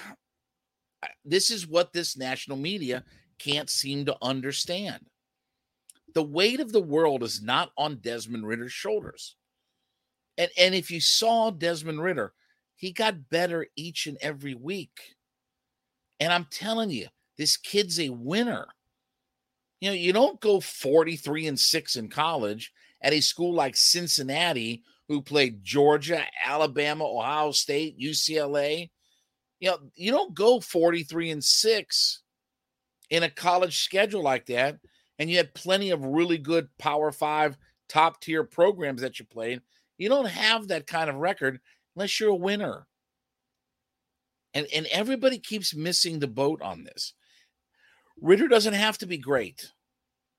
this 1.25 1.50
is 1.50 1.67
what 1.67 1.93
this 1.93 2.17
national 2.17 2.57
media 2.57 3.03
can't 3.39 3.69
seem 3.69 4.05
to 4.05 4.17
understand. 4.21 5.05
The 6.13 6.24
weight 6.24 6.60
of 6.60 6.72
the 6.72 6.82
world 6.82 7.24
is 7.24 7.41
not 7.41 7.72
on 7.77 7.98
Desmond 7.98 8.46
Ridder's 8.46 8.74
shoulders. 8.74 9.36
And, 10.38 10.50
and 10.58 10.75
if 10.75 10.91
you 10.91 11.00
saw 11.00 11.50
Desmond 11.51 12.01
Ridder, 12.01 12.34
he 12.75 12.91
got 12.91 13.29
better 13.29 13.67
each 13.75 14.08
and 14.08 14.17
every 14.22 14.55
week. 14.55 15.15
And 16.20 16.32
I'm 16.32 16.48
telling 16.50 16.89
you, 16.89 17.08
this 17.38 17.58
kid's 17.58 18.00
a 18.00 18.10
winner. 18.10 18.67
You 19.82 19.89
know, 19.89 19.96
you 19.96 20.13
don't 20.13 20.39
go 20.39 20.60
43 20.60 21.48
and 21.48 21.60
6 21.60 21.96
in 21.96 22.10
college 22.10 22.72
at 23.01 23.13
a 23.13 23.22
school 23.22 23.53
like 23.53 23.75
Cincinnati, 23.75 24.84
who 25.08 25.22
played 25.22 25.63
Georgia, 25.63 26.24
Alabama, 26.46 27.05
Ohio 27.05 27.51
State, 27.51 28.00
UCLA. 28.00 28.89
You 29.60 29.72
know, 29.72 29.77
you 29.96 30.12
don't 30.12 30.34
go 30.34 30.60
43 30.60 31.32
and 31.32 31.43
6 31.43 32.22
in 33.10 33.24
a 33.24 33.29
college 33.29 33.84
schedule 33.84 34.24
like 34.24 34.45
that. 34.47 34.80
And 35.19 35.30
you 35.30 35.38
had 35.38 35.54
plenty 35.54 35.91
of 35.91 36.04
really 36.04 36.38
good 36.38 36.69
Power 36.78 37.12
Five 37.12 37.58
top 37.88 38.21
tier 38.21 38.43
programs 38.43 39.02
that 39.02 39.19
you 39.19 39.26
played. 39.26 39.62
You 39.97 40.10
don't 40.10 40.28
have 40.28 40.67
that 40.67 40.88
kind 40.88 41.10
of 41.10 41.17
record 41.17 41.60
unless 41.95 42.19
you're 42.19 42.30
a 42.30 42.36
winner. 42.36 42.88
And, 44.54 44.67
and 44.73 44.86
everybody 44.88 45.39
keeps 45.39 45.76
missing 45.76 46.19
the 46.19 46.28
boat 46.28 46.62
on 46.62 46.84
this. 46.84 47.13
Ridder 48.21 48.47
doesn't 48.47 48.73
have 48.73 48.97
to 48.99 49.08
be 49.08 49.17
great. 49.17 49.71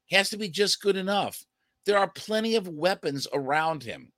He 0.06 0.16
has 0.16 0.30
to 0.30 0.36
be 0.36 0.48
just 0.48 0.80
good 0.80 0.96
enough. 0.96 1.44
There 1.86 1.98
are 1.98 2.08
plenty 2.08 2.56
of 2.56 2.68
weapons 2.68 3.26
around 3.32 3.82
him. 3.82 4.12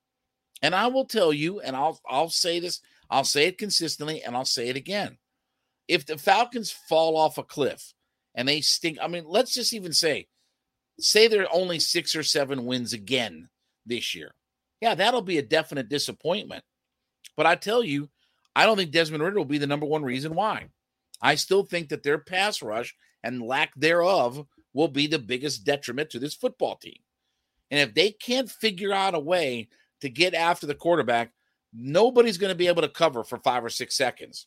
And 0.63 0.75
I 0.75 0.87
will 0.87 1.05
tell 1.05 1.33
you, 1.33 1.61
and 1.61 1.77
I'll 1.77 2.01
I'll 2.09 2.31
say 2.31 2.61
this 2.61 2.81
I'll 3.11 3.25
say 3.25 3.47
it 3.47 3.59
consistently 3.59 4.23
and 4.23 4.37
I'll 4.37 4.45
say 4.45 4.69
it 4.69 4.77
again. 4.77 5.19
If 5.89 6.07
the 6.07 6.19
Falcons 6.19 6.71
fall 6.71 7.17
off 7.17 7.39
a 7.39 7.43
cliff 7.43 7.93
and 8.35 8.49
they 8.49 8.61
stink, 8.61 8.99
I 9.01 9.07
mean, 9.09 9.25
let's 9.27 9.55
just 9.55 9.73
even 9.73 9.93
say, 9.93 10.27
say 10.99 11.29
they're 11.29 11.53
only 11.53 11.79
six 11.79 12.15
or 12.17 12.23
seven 12.23 12.65
wins 12.67 12.93
again 12.93 13.49
this 13.85 14.15
year. 14.15 14.33
Yeah, 14.81 14.95
that'll 14.95 15.23
be 15.23 15.39
a 15.39 15.43
definite 15.43 15.89
disappointment. 15.89 16.65
But 17.37 17.47
I 17.47 17.55
tell 17.55 17.83
you, 17.83 18.09
I 18.55 18.67
don't 18.67 18.77
think 18.77 18.91
Desmond 18.91 19.23
Ridder 19.23 19.37
will 19.37 19.45
be 19.45 19.59
the 19.59 19.67
number 19.67 19.87
one 19.87 20.03
reason 20.03 20.35
why. 20.35 20.67
I 21.21 21.35
still 21.35 21.65
think 21.65 21.89
that 21.91 22.03
their 22.03 22.19
pass 22.19 22.63
rush 22.63 22.95
and 23.23 23.43
lack 23.43 23.75
thereof 23.75 24.47
will 24.73 24.89
be 24.89 25.07
the 25.07 25.19
biggest 25.19 25.65
detriment 25.65 26.11
to 26.11 26.19
this 26.19 26.35
football 26.35 26.77
team. 26.77 26.99
And 27.71 27.81
if 27.81 27.95
they 27.95 28.11
can't 28.11 28.51
figure 28.51 28.93
out 28.93 29.15
a 29.15 29.19
way 29.19 29.69
to 30.01 30.09
get 30.09 30.35
after 30.35 30.67
the 30.67 30.75
quarterback, 30.75 31.33
nobody's 31.73 32.39
going 32.39 32.51
to 32.53 32.59
be 32.59 32.69
able 32.69 32.83
to 32.83 32.89
cover 32.89 33.25
for 33.25 33.39
five 33.39 33.65
or 33.65 33.71
six 33.71 33.97
seconds. 33.97 34.47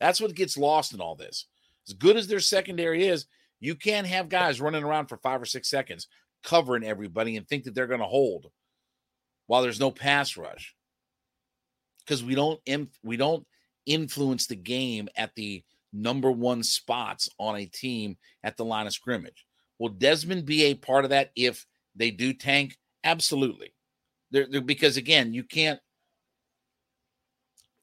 That's 0.00 0.20
what 0.20 0.34
gets 0.34 0.58
lost 0.58 0.92
in 0.92 1.00
all 1.00 1.14
this. 1.14 1.46
As 1.88 1.94
good 1.94 2.16
as 2.16 2.26
their 2.26 2.40
secondary 2.40 3.06
is, 3.06 3.26
you 3.60 3.74
can't 3.74 4.06
have 4.06 4.28
guys 4.28 4.60
running 4.60 4.84
around 4.84 5.06
for 5.06 5.16
five 5.18 5.40
or 5.40 5.46
six 5.46 5.68
seconds 5.68 6.08
covering 6.42 6.84
everybody 6.84 7.36
and 7.36 7.48
think 7.48 7.64
that 7.64 7.74
they're 7.74 7.86
going 7.86 8.00
to 8.00 8.06
hold 8.06 8.50
while 9.46 9.62
there's 9.62 9.80
no 9.80 9.90
pass 9.90 10.36
rush 10.36 10.74
because 12.00 12.22
we 12.22 12.34
don't 12.34 12.60
we 13.02 13.16
don't 13.16 13.46
influence 13.86 14.46
the 14.46 14.56
game 14.56 15.08
at 15.16 15.34
the 15.34 15.62
number 15.92 16.30
one 16.30 16.62
spots 16.62 17.28
on 17.38 17.56
a 17.56 17.66
team 17.66 18.16
at 18.42 18.56
the 18.56 18.64
line 18.64 18.86
of 18.86 18.92
scrimmage. 18.92 19.46
Will 19.78 19.88
Desmond 19.88 20.44
be 20.44 20.64
a 20.64 20.74
part 20.74 21.04
of 21.04 21.10
that 21.10 21.30
if 21.36 21.66
they 21.94 22.10
do 22.10 22.32
tank? 22.32 22.76
Absolutely. 23.04 23.74
They're, 24.30 24.46
they're, 24.50 24.60
because 24.60 24.96
again, 24.96 25.32
you 25.32 25.44
can't 25.44 25.80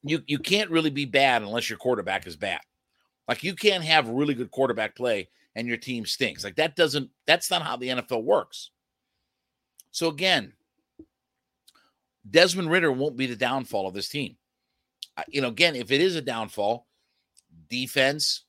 you 0.02 0.20
you 0.26 0.38
can't 0.38 0.70
really 0.70 0.90
be 0.90 1.04
bad 1.04 1.42
unless 1.42 1.68
your 1.70 1.78
quarterback 1.78 2.26
is 2.26 2.36
bad. 2.36 2.60
Like 3.28 3.42
you 3.42 3.54
can't 3.54 3.84
have 3.84 4.08
really 4.08 4.34
good 4.34 4.50
quarterback 4.50 4.96
play 4.96 5.28
and 5.54 5.68
your 5.68 5.76
team 5.76 6.06
stinks. 6.06 6.44
Like 6.44 6.56
that 6.56 6.76
doesn't 6.76 7.10
that's 7.26 7.50
not 7.50 7.62
how 7.62 7.76
the 7.76 7.88
NFL 7.88 8.24
works. 8.24 8.70
So 9.90 10.08
again, 10.08 10.54
Desmond 12.28 12.70
Ridder 12.70 12.92
won't 12.92 13.16
be 13.16 13.26
the 13.26 13.36
downfall 13.36 13.88
of 13.88 13.94
this 13.94 14.08
team. 14.08 14.36
You 15.28 15.42
know, 15.42 15.48
again, 15.48 15.76
if 15.76 15.90
it 15.90 16.00
is 16.00 16.16
a 16.16 16.22
downfall, 16.22 16.86
defense, 17.68 18.44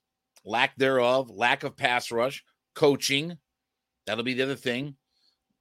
lack 0.46 0.76
thereof, 0.78 1.30
lack 1.30 1.64
of 1.64 1.76
pass 1.76 2.12
rush, 2.12 2.44
coaching, 2.74 3.38
that'll 4.06 4.24
be 4.24 4.34
the 4.34 4.44
other 4.44 4.56
thing. 4.56 4.96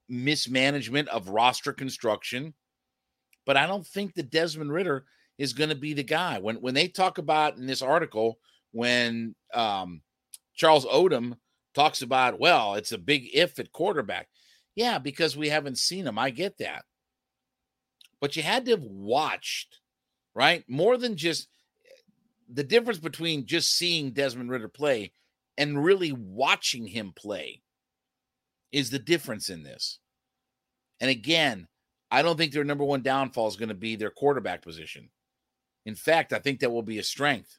Mismanagement 0.09 1.09
of 1.09 1.29
roster 1.29 1.73
construction. 1.73 2.55
But 3.45 3.57
I 3.57 3.67
don't 3.67 3.87
think 3.87 4.15
that 4.15 4.31
Desmond 4.31 4.73
Ridder 4.73 5.05
is 5.39 5.53
going 5.53 5.71
to 5.71 5.77
be 5.77 5.95
the 5.95 6.05
guy. 6.05 6.39
When 6.39 6.57
when 6.57 6.75
they 6.75 6.87
talk 6.87 7.19
about 7.19 7.57
in 7.57 7.67
this 7.67 7.83
article, 7.83 8.39
when 8.71 9.35
um, 9.53 10.03
Charles 10.63 10.87
Odum 10.87 11.39
talks 11.75 12.03
about, 12.03 12.39
well, 12.39 12.75
it's 12.77 12.93
a 12.93 12.99
big 12.99 13.29
if 13.35 13.59
at 13.59 13.73
quarterback. 13.73 14.29
Yeah, 14.77 15.01
because 15.01 15.37
we 15.37 15.49
haven't 15.49 15.77
seen 15.77 16.07
him. 16.07 16.21
I 16.21 16.31
get 16.31 16.59
that. 16.59 16.85
But 18.21 18.37
you 18.37 18.45
had 18.45 18.67
to 18.67 18.71
have 18.71 18.85
watched, 18.85 19.81
right? 20.37 20.63
More 20.69 20.97
than 20.97 21.17
just 21.17 21.49
the 22.49 22.63
difference 22.63 23.01
between 23.01 23.45
just 23.45 23.77
seeing 23.77 24.13
Desmond 24.13 24.51
Ridder 24.51 24.69
play 24.69 25.11
and 25.59 25.83
really 25.83 26.13
watching 26.13 26.87
him 26.87 27.13
play 27.13 27.61
is 28.71 28.89
the 28.89 29.01
difference 29.01 29.49
in 29.49 29.65
this. 29.65 29.99
And 31.01 31.11
again, 31.11 31.67
I 32.09 32.23
don't 32.23 32.37
think 32.37 32.53
their 32.53 32.63
number 32.63 32.85
one 32.85 33.03
downfall 33.03 33.49
is 33.49 33.57
going 33.57 33.71
to 33.71 33.75
be 33.75 33.97
their 33.97 34.11
quarterback 34.11 34.63
position. 34.63 35.11
In 35.87 35.97
fact, 35.97 36.33
I 36.33 36.39
think 36.39 36.61
that 36.61 36.71
will 36.71 36.83
be 36.83 37.01
a 37.01 37.03
strength. 37.03 37.59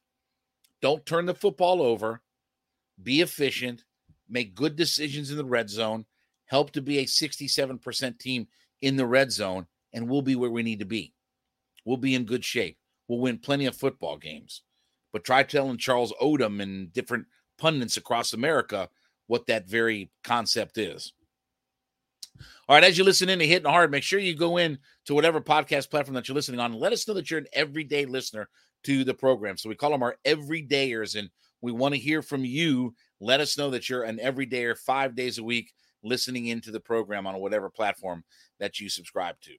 Don't 0.82 1.06
turn 1.06 1.26
the 1.26 1.36
football 1.36 1.82
over, 1.82 2.22
be 3.01 3.21
efficient, 3.21 3.84
make 4.29 4.56
good 4.56 4.75
decisions 4.75 5.32
in 5.32 5.38
the 5.38 5.45
red 5.45 5.69
zone, 5.69 6.06
help 6.45 6.71
to 6.71 6.82
be 6.82 6.99
a 6.99 7.06
67% 7.06 8.19
team 8.19 8.47
in 8.82 8.95
the 8.95 9.06
red 9.06 9.32
zone, 9.32 9.65
and 9.93 10.10
we'll 10.10 10.21
be 10.21 10.36
where 10.36 10.51
we 10.51 10.63
need 10.63 10.79
to 10.79 10.86
be. 10.86 11.13
We'll 11.86 11.97
be 11.97 12.15
in 12.15 12.25
good 12.25 12.45
shape. 12.45 12.77
We'll 13.08 13.19
win 13.19 13.38
plenty 13.38 13.65
of 13.65 13.75
football 13.75 14.17
games. 14.17 14.62
But 15.12 15.23
try 15.23 15.43
telling 15.43 15.77
Charles 15.77 16.13
Odum 16.21 16.62
and 16.62 16.91
different 16.91 17.25
pundits 17.58 17.97
across 17.97 18.34
America 18.34 18.89
what 19.27 19.47
that 19.47 19.67
very 19.67 20.10
concept 20.23 20.77
is. 20.77 21.13
All 22.67 22.75
right, 22.75 22.84
as 22.84 22.97
you 22.97 23.03
listen 23.03 23.29
in 23.29 23.39
to 23.39 23.47
Hitting 23.47 23.69
Hard, 23.69 23.91
make 23.91 24.03
sure 24.03 24.19
you 24.19 24.36
go 24.36 24.58
in 24.58 24.79
to 25.06 25.13
whatever 25.13 25.39
podcast 25.39 25.89
platform 25.89 26.15
that 26.15 26.27
you're 26.27 26.36
listening 26.36 26.60
on 26.60 26.71
and 26.71 26.79
let 26.79 26.93
us 26.93 27.08
know 27.08 27.13
that 27.13 27.29
you're 27.29 27.39
an 27.39 27.47
everyday 27.53 28.06
listener 28.06 28.49
to 28.84 29.03
the 29.03 29.13
program. 29.13 29.58
So 29.58 29.69
we 29.69 29.75
call 29.75 29.91
them 29.91 30.03
our 30.03 30.17
everydayers, 30.25 31.17
and 31.17 31.29
we 31.63 31.71
want 31.71 31.93
to 31.95 31.99
hear 31.99 32.21
from 32.21 32.43
you. 32.43 32.93
Let 33.21 33.39
us 33.39 33.58
know 33.58 33.69
that 33.71 33.89
you're 33.89 34.04
an 34.04 34.19
everyday 34.19 34.65
or 34.65 34.76
five 34.76 35.15
days 35.15 35.38
a 35.38 35.43
week 35.43 35.71
listening 36.04 36.47
into 36.47 36.71
the 36.71 36.80
program 36.82 37.26
on 37.26 37.39
whatever 37.39 37.69
platform 37.69 38.26
that 38.60 38.82
you 38.82 38.89
subscribe 38.89 39.39
to. 39.43 39.54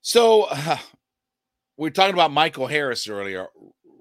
So 0.00 0.44
uh, 0.50 0.78
we 1.76 1.88
are 1.88 1.92
talking 1.92 2.14
about 2.14 2.32
Michael 2.32 2.66
Harris 2.66 3.06
earlier. 3.06 3.48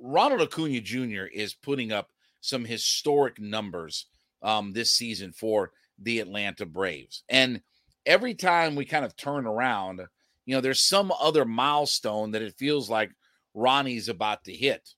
Ronald 0.02 0.42
Acuna 0.42 0.80
Jr. 0.80 1.26
is 1.26 1.54
putting 1.54 1.92
up 1.92 2.10
some 2.40 2.64
historic 2.64 3.38
numbers 3.38 4.08
um, 4.42 4.72
this 4.72 4.94
season 4.94 5.34
for 5.34 5.72
the 6.00 6.22
Atlanta 6.22 6.66
Braves. 6.66 7.24
And 7.28 7.62
every 8.06 8.36
time 8.36 8.76
we 8.76 8.86
kind 8.86 9.04
of 9.04 9.18
turn 9.18 9.46
around, 9.46 10.02
you 10.46 10.56
know, 10.56 10.62
there's 10.62 10.82
some 10.82 11.12
other 11.22 11.44
milestone 11.44 12.32
that 12.32 12.42
it 12.42 12.56
feels 12.58 12.90
like 12.90 13.12
Ronnie's 13.54 14.08
about 14.08 14.46
to 14.46 14.54
hit. 14.54 14.94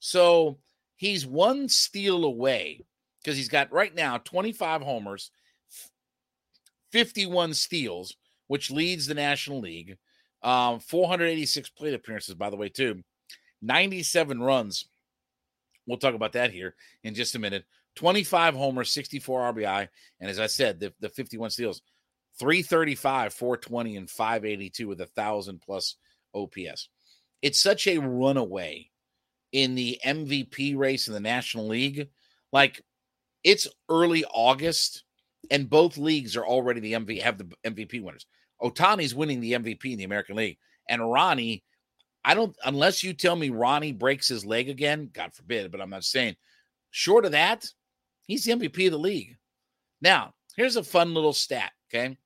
So 0.00 0.58
he's 0.96 1.26
one 1.26 1.68
steal 1.68 2.24
away 2.24 2.84
because 3.22 3.36
he's 3.36 3.48
got 3.48 3.72
right 3.72 3.94
now 3.94 4.18
25 4.18 4.82
homers, 4.82 5.30
51 6.90 7.54
steals, 7.54 8.16
which 8.48 8.70
leads 8.70 9.06
the 9.06 9.14
National 9.14 9.60
League. 9.60 9.96
Um, 10.42 10.80
486 10.80 11.68
plate 11.70 11.94
appearances, 11.94 12.34
by 12.34 12.50
the 12.50 12.56
way, 12.56 12.70
too. 12.70 13.02
97 13.62 14.42
runs. 14.42 14.86
We'll 15.86 15.98
talk 15.98 16.14
about 16.14 16.32
that 16.32 16.50
here 16.50 16.74
in 17.04 17.14
just 17.14 17.34
a 17.34 17.38
minute. 17.38 17.64
25 17.96 18.54
homers, 18.54 18.92
64 18.92 19.52
RBI. 19.52 19.88
And 20.20 20.30
as 20.30 20.40
I 20.40 20.46
said, 20.46 20.80
the, 20.80 20.94
the 21.00 21.10
51 21.10 21.50
steals, 21.50 21.82
335, 22.38 23.34
420, 23.34 23.96
and 23.96 24.08
582 24.08 24.88
with 24.88 25.00
a 25.02 25.06
thousand 25.06 25.60
plus 25.60 25.96
OPS. 26.34 26.88
It's 27.42 27.60
such 27.60 27.86
a 27.86 27.98
runaway 27.98 28.90
in 29.52 29.74
the 29.74 30.00
MVP 30.04 30.76
race 30.76 31.08
in 31.08 31.14
the 31.14 31.20
National 31.20 31.66
League. 31.66 32.08
Like 32.52 32.82
it's 33.44 33.68
early 33.88 34.24
August, 34.32 35.04
and 35.50 35.70
both 35.70 35.98
leagues 35.98 36.36
are 36.36 36.46
already 36.46 36.80
the 36.80 36.92
MVP 36.92 37.22
have 37.22 37.38
the 37.38 37.48
MVP 37.64 38.02
winners. 38.02 38.26
Ohtani's 38.62 39.14
winning 39.14 39.40
the 39.40 39.52
MVP 39.52 39.92
in 39.92 39.98
the 39.98 40.04
American 40.04 40.36
League, 40.36 40.58
and 40.88 41.10
Ronnie. 41.10 41.64
I 42.22 42.34
don't 42.34 42.54
unless 42.64 43.02
you 43.02 43.14
tell 43.14 43.34
me 43.34 43.48
Ronnie 43.48 43.92
breaks 43.92 44.28
his 44.28 44.44
leg 44.44 44.68
again, 44.68 45.08
God 45.12 45.32
forbid, 45.32 45.70
but 45.70 45.80
I'm 45.80 45.90
not 45.90 46.04
saying. 46.04 46.36
Short 46.90 47.24
of 47.24 47.32
that, 47.32 47.66
he's 48.26 48.44
the 48.44 48.52
MVP 48.52 48.86
of 48.86 48.92
the 48.92 48.98
league. 48.98 49.36
Now, 50.02 50.34
here's 50.56 50.76
a 50.76 50.84
fun 50.84 51.14
little 51.14 51.32
stat. 51.32 51.72
Okay. 51.88 52.18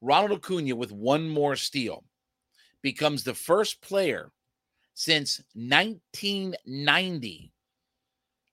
Ronald 0.00 0.32
Acuna 0.32 0.76
with 0.76 0.92
one 0.92 1.28
more 1.28 1.56
steal 1.56 2.04
becomes 2.82 3.22
the 3.22 3.34
first 3.34 3.80
player 3.82 4.32
since 5.00 5.40
1990 5.54 7.52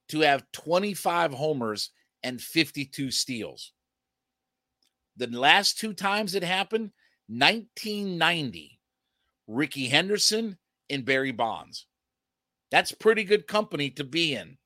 to 0.07 0.19
have 0.21 0.49
25 0.53 1.33
homers 1.33 1.89
and 2.23 2.41
52 2.41 3.12
steals. 3.12 3.73
The 5.17 5.27
last 5.27 5.77
two 5.77 5.91
times 5.91 6.36
it 6.36 6.45
happened, 6.45 6.91
1990, 7.27 8.79
Rickey 9.47 9.89
Henderson 9.89 10.57
and 10.89 11.03
Barry 11.03 11.33
Bonds. 11.33 11.86
That's 12.71 12.93
pretty 12.93 13.25
good 13.25 13.45
company 13.45 13.89
to 13.89 14.05
be 14.05 14.33
in. 14.33 14.57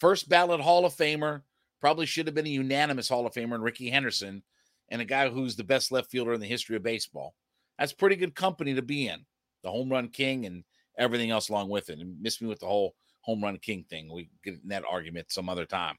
First 0.00 0.28
ballot 0.28 0.60
Hall 0.60 0.84
of 0.84 0.96
Famer, 0.96 1.42
probably 1.80 2.06
should 2.06 2.26
have 2.26 2.34
been 2.34 2.48
a 2.48 2.50
unanimous 2.50 3.08
Hall 3.08 3.28
of 3.28 3.32
Famer, 3.32 3.54
and 3.54 3.62
Rickey 3.62 3.90
Henderson, 3.90 4.42
and 4.88 5.00
a 5.00 5.04
guy 5.04 5.28
who's 5.28 5.54
the 5.54 5.62
best 5.62 5.92
left 5.92 6.10
fielder 6.10 6.32
in 6.32 6.40
the 6.40 6.48
history 6.48 6.74
of 6.74 6.82
baseball. 6.82 7.36
That's 7.78 7.92
pretty 7.92 8.16
good 8.16 8.34
company 8.34 8.74
to 8.74 8.82
be 8.82 9.06
in. 9.06 9.24
The 9.64 9.70
home 9.70 9.88
run 9.88 10.08
king 10.08 10.46
and 10.46 10.62
everything 10.96 11.30
else 11.30 11.48
along 11.48 11.70
with 11.70 11.90
it. 11.90 11.98
And 11.98 12.20
miss 12.22 12.40
me 12.40 12.46
with 12.46 12.60
the 12.60 12.66
whole 12.66 12.94
home 13.22 13.42
run 13.42 13.58
king 13.58 13.84
thing. 13.90 14.12
We 14.12 14.30
get 14.44 14.54
in 14.62 14.68
that 14.68 14.84
argument 14.88 15.32
some 15.32 15.48
other 15.48 15.64
time. 15.64 15.96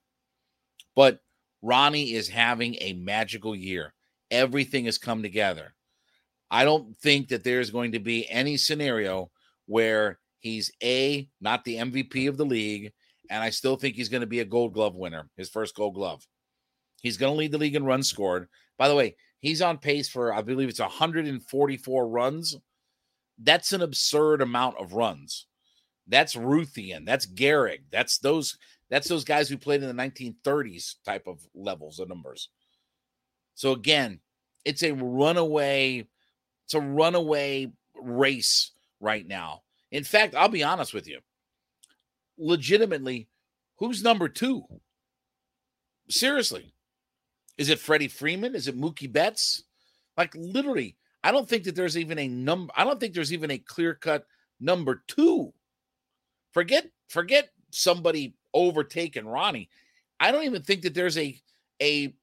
But 0.95 1.19
Ronnie 1.61 2.13
is 2.13 2.29
having 2.29 2.75
a 2.79 2.93
magical 2.93 3.55
year. 3.55 3.93
Everything 4.31 4.85
has 4.85 4.97
come 4.97 5.21
together. 5.21 5.73
I 6.51 6.63
don't 6.63 6.95
think 6.99 7.29
that 7.29 7.43
there's 7.43 7.71
going 7.71 7.91
to 7.93 7.99
be 7.99 8.29
any 8.29 8.55
scenario 8.55 9.31
where 9.65 10.19
he's 10.39 10.71
A, 10.83 11.27
not 11.41 11.63
the 11.65 11.77
MVP 11.77 12.29
of 12.29 12.37
the 12.37 12.45
league, 12.45 12.93
and 13.29 13.43
I 13.43 13.49
still 13.49 13.75
think 13.75 13.95
he's 13.95 14.09
going 14.09 14.21
to 14.21 14.27
be 14.27 14.41
a 14.41 14.45
gold 14.45 14.73
glove 14.73 14.95
winner, 14.95 15.27
his 15.37 15.49
first 15.49 15.75
gold 15.75 15.95
glove. 15.95 16.25
He's 17.01 17.17
going 17.17 17.33
to 17.33 17.37
lead 17.37 17.51
the 17.51 17.57
league 17.57 17.75
in 17.75 17.83
runs 17.83 18.07
scored. 18.07 18.47
By 18.77 18.87
the 18.87 18.95
way, 18.95 19.15
he's 19.39 19.61
on 19.61 19.79
pace 19.79 20.07
for, 20.07 20.33
I 20.33 20.41
believe 20.41 20.69
it's 20.69 20.79
144 20.79 22.07
runs. 22.07 22.55
That's 23.37 23.73
an 23.73 23.81
absurd 23.81 24.41
amount 24.41 24.77
of 24.77 24.93
runs. 24.93 25.47
That's 26.07 26.35
Ruthian. 26.35 27.05
That's 27.05 27.25
Gehrig. 27.25 27.81
That's 27.91 28.19
those 28.19 28.57
that's 28.89 29.07
those 29.07 29.23
guys 29.23 29.49
who 29.49 29.57
played 29.57 29.81
in 29.81 29.95
the 29.95 30.03
1930s 30.03 30.95
type 31.03 31.25
of 31.27 31.39
levels 31.55 31.99
of 31.99 32.07
numbers. 32.07 32.49
So 33.55 33.71
again, 33.71 34.19
it's 34.63 34.83
a 34.83 34.91
runaway, 34.91 36.07
it's 36.65 36.73
a 36.73 36.81
runaway 36.81 37.71
race 37.95 38.71
right 38.99 39.27
now. 39.27 39.63
In 39.91 40.03
fact, 40.03 40.35
I'll 40.35 40.49
be 40.49 40.63
honest 40.63 40.93
with 40.93 41.07
you. 41.07 41.19
Legitimately, 42.37 43.27
who's 43.77 44.03
number 44.03 44.27
two? 44.27 44.63
Seriously. 46.09 46.73
Is 47.57 47.69
it 47.69 47.79
Freddie 47.79 48.09
Freeman? 48.09 48.55
Is 48.55 48.67
it 48.67 48.77
Mookie 48.77 49.11
Betts? 49.11 49.63
Like 50.17 50.33
literally, 50.35 50.97
I 51.25 51.31
don't 51.31 51.49
think 51.49 51.63
that 51.63 51.75
there's 51.75 51.97
even 51.97 52.19
a 52.19 52.27
number. 52.27 52.71
I 52.77 52.83
don't 52.83 52.99
think 52.99 53.15
there's 53.15 53.33
even 53.33 53.49
a 53.49 53.57
clear 53.57 53.95
cut 53.95 54.27
number 54.59 55.03
two. 55.07 55.53
Forget, 56.51 56.85
forget 57.09 57.49
somebody 57.71 58.35
overtaken 58.53 59.27
Ronnie. 59.27 59.71
I 60.19 60.31
don't 60.31 60.43
even 60.43 60.61
think 60.61 60.83
that 60.83 60.93
there's 60.93 61.17
a 61.17 61.35
a 61.81 62.13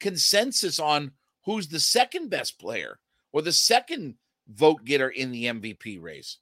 consensus 0.00 0.80
on 0.80 1.12
who's 1.44 1.68
the 1.68 1.78
second 1.78 2.30
best 2.30 2.58
player 2.58 2.98
or 3.32 3.42
the 3.42 3.52
second 3.52 4.16
vote 4.48 4.84
getter 4.84 5.08
in 5.08 5.30
the 5.30 5.44
MVP 5.44 6.02
race. 6.02 6.38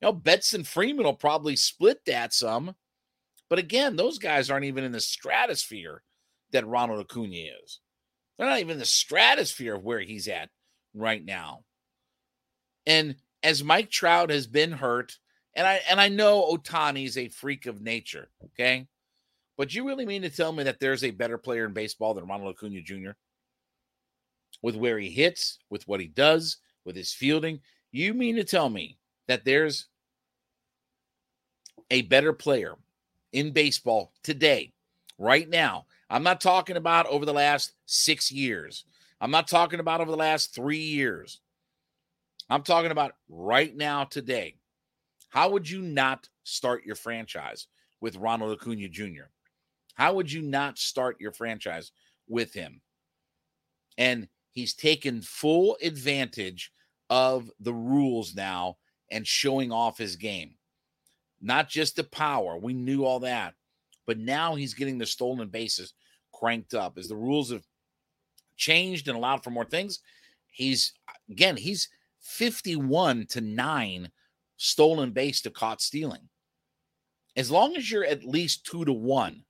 You 0.00 0.06
know, 0.06 0.12
Betts 0.12 0.54
and 0.54 0.66
Freeman 0.66 1.04
will 1.04 1.12
probably 1.12 1.56
split 1.56 2.06
that 2.06 2.32
some. 2.32 2.74
But 3.50 3.58
again, 3.58 3.96
those 3.96 4.16
guys 4.18 4.48
aren't 4.50 4.64
even 4.64 4.82
in 4.82 4.92
the 4.92 5.00
stratosphere 5.00 6.02
that 6.52 6.66
Ronald 6.66 7.00
Acuna 7.00 7.36
is. 7.62 7.80
They're 8.38 8.48
not 8.48 8.60
even 8.60 8.72
in 8.72 8.78
the 8.78 8.86
stratosphere 8.86 9.74
of 9.74 9.84
where 9.84 10.00
he's 10.00 10.26
at 10.26 10.48
right 10.94 11.24
now. 11.24 11.64
And 12.86 13.16
as 13.42 13.64
Mike 13.64 13.90
Trout 13.90 14.30
has 14.30 14.46
been 14.46 14.72
hurt, 14.72 15.18
and 15.54 15.66
I 15.66 15.80
and 15.88 16.00
I 16.00 16.08
know 16.08 16.54
Ohtani's 16.54 17.18
a 17.18 17.28
freak 17.28 17.66
of 17.66 17.80
nature, 17.80 18.28
okay? 18.46 18.86
But 19.56 19.74
you 19.74 19.86
really 19.86 20.06
mean 20.06 20.22
to 20.22 20.30
tell 20.30 20.52
me 20.52 20.64
that 20.64 20.80
there's 20.80 21.04
a 21.04 21.10
better 21.10 21.36
player 21.36 21.66
in 21.66 21.72
baseball 21.72 22.14
than 22.14 22.26
Ronald 22.26 22.54
Acuna 22.54 22.80
Jr.? 22.80 23.10
With 24.62 24.76
where 24.76 24.98
he 24.98 25.10
hits, 25.10 25.58
with 25.68 25.86
what 25.86 26.00
he 26.00 26.06
does, 26.06 26.58
with 26.84 26.96
his 26.96 27.12
fielding, 27.12 27.60
you 27.92 28.14
mean 28.14 28.36
to 28.36 28.44
tell 28.44 28.68
me 28.68 28.98
that 29.28 29.44
there's 29.44 29.86
a 31.90 32.02
better 32.02 32.32
player 32.32 32.76
in 33.32 33.52
baseball 33.52 34.12
today, 34.22 34.72
right 35.18 35.48
now? 35.48 35.86
I'm 36.08 36.22
not 36.22 36.40
talking 36.40 36.76
about 36.76 37.06
over 37.06 37.24
the 37.24 37.32
last 37.32 37.72
six 37.86 38.32
years. 38.32 38.84
I'm 39.20 39.30
not 39.30 39.48
talking 39.48 39.80
about 39.80 40.00
over 40.00 40.10
the 40.10 40.16
last 40.16 40.54
three 40.54 40.78
years. 40.78 41.40
I'm 42.48 42.62
talking 42.62 42.90
about 42.90 43.12
right 43.28 43.74
now, 43.76 44.04
today. 44.04 44.56
How 45.28 45.50
would 45.50 45.68
you 45.68 45.82
not 45.82 46.28
start 46.42 46.84
your 46.84 46.96
franchise 46.96 47.66
with 48.00 48.16
Ronald 48.16 48.58
Acuna 48.58 48.88
Jr.? 48.88 49.28
How 49.94 50.14
would 50.14 50.32
you 50.32 50.42
not 50.42 50.78
start 50.78 51.20
your 51.20 51.32
franchise 51.32 51.92
with 52.28 52.52
him? 52.52 52.80
And 53.98 54.28
he's 54.50 54.74
taken 54.74 55.20
full 55.20 55.76
advantage 55.82 56.72
of 57.10 57.50
the 57.60 57.74
rules 57.74 58.34
now 58.34 58.78
and 59.10 59.26
showing 59.26 59.70
off 59.70 59.98
his 59.98 60.16
game. 60.16 60.54
Not 61.40 61.68
just 61.68 61.96
the 61.96 62.04
power, 62.04 62.56
we 62.56 62.72
knew 62.72 63.04
all 63.04 63.20
that, 63.20 63.54
but 64.06 64.18
now 64.18 64.54
he's 64.54 64.74
getting 64.74 64.98
the 64.98 65.06
stolen 65.06 65.48
bases 65.48 65.94
cranked 66.32 66.74
up 66.74 66.98
as 66.98 67.08
the 67.08 67.16
rules 67.16 67.50
have 67.50 67.64
changed 68.60 69.08
and 69.08 69.16
allowed 69.16 69.42
for 69.42 69.50
more 69.50 69.64
things. 69.64 69.98
He's 70.52 70.92
again, 71.28 71.56
he's 71.56 71.88
51 72.20 73.26
to 73.30 73.40
9 73.40 74.10
stolen 74.56 75.10
base 75.10 75.40
to 75.42 75.50
caught 75.50 75.80
stealing. 75.80 76.28
As 77.36 77.50
long 77.50 77.74
as 77.76 77.90
you're 77.90 78.04
at 78.04 78.24
least 78.24 78.66
two 78.66 78.84
to 78.84 78.92
one, 78.92 79.42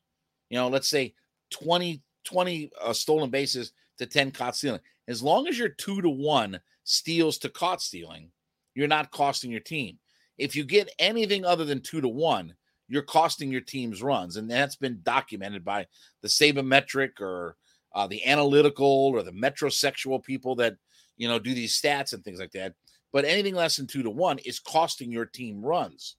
you 0.49 0.57
know, 0.57 0.69
let's 0.69 0.89
say 0.89 1.15
20, 1.51 2.01
20 2.25 2.71
uh, 2.81 2.93
stolen 2.93 3.31
bases 3.31 3.73
to 3.99 4.07
10 4.07 4.31
caught 4.31 4.57
stealing. 4.57 4.81
As 5.09 5.23
long 5.23 5.49
as 5.49 5.59
you're 5.59 5.69
two 5.69 6.01
to 6.01 6.09
one 6.09 6.61
steals 6.85 7.39
to 7.39 7.49
caught 7.49 7.83
stealing, 7.83 8.31
you're 8.75 8.87
not 8.87 9.11
costing 9.11 9.51
your 9.51 9.61
team. 9.61 9.99
If 10.39 10.55
you 10.55 10.65
get 10.65 10.95
anything 10.99 11.45
other 11.45 11.65
than 11.65 11.81
two 11.81 12.01
to 12.01 12.09
one, 12.09 12.55
you're 12.89 13.03
costing 13.03 13.51
your 13.51 13.61
team's 13.61 14.03
runs. 14.03 14.37
And 14.37 14.49
that's 14.51 14.77
been 14.77 15.01
documented 15.03 15.65
by 15.65 15.87
the 16.23 16.29
Sabermetric 16.29 17.21
or 17.21 17.57
uh, 17.95 18.07
the 18.07 18.27
analytical 18.27 19.13
or 19.15 19.23
the 19.23 19.33
metrosexual 19.33 20.23
people 20.23 20.55
that 20.57 20.77
you 21.17 21.29
know 21.29 21.39
do 21.39 21.55
these 21.55 21.81
stats 21.81 22.13
and 22.13 22.25
things 22.25 22.41
like 22.41 22.53
that. 22.53 22.75
But 23.13 23.25
anything 23.25 23.55
less 23.55 23.77
than 23.77 23.87
two 23.87 24.03
to 24.03 24.11
one 24.11 24.39
is 24.39 24.61
costing 24.61 25.11
your 25.11 25.27
team 25.27 25.63
runs. 25.63 26.17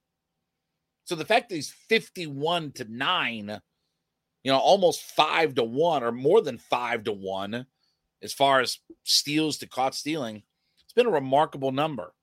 So 1.06 1.16
the 1.16 1.26
fact 1.26 1.50
that 1.50 1.56
he's 1.56 1.74
51 1.90 2.74
to 2.74 2.86
nine, 2.90 3.60
you 4.44 4.52
know, 4.52 4.58
almost 4.58 5.02
five 5.02 5.56
to 5.56 5.64
one 5.64 6.04
or 6.04 6.12
more 6.12 6.42
than 6.42 6.58
five 6.58 7.04
to 7.06 7.12
one 7.12 7.66
as 8.22 8.34
far 8.34 8.60
as 8.60 8.80
steals 9.04 9.58
to 9.58 9.68
caught 9.68 9.96
stealing, 9.96 10.44
it's 10.84 10.94
been 10.94 11.08
a 11.08 11.12
remarkable 11.12 11.72
number. 11.72 12.14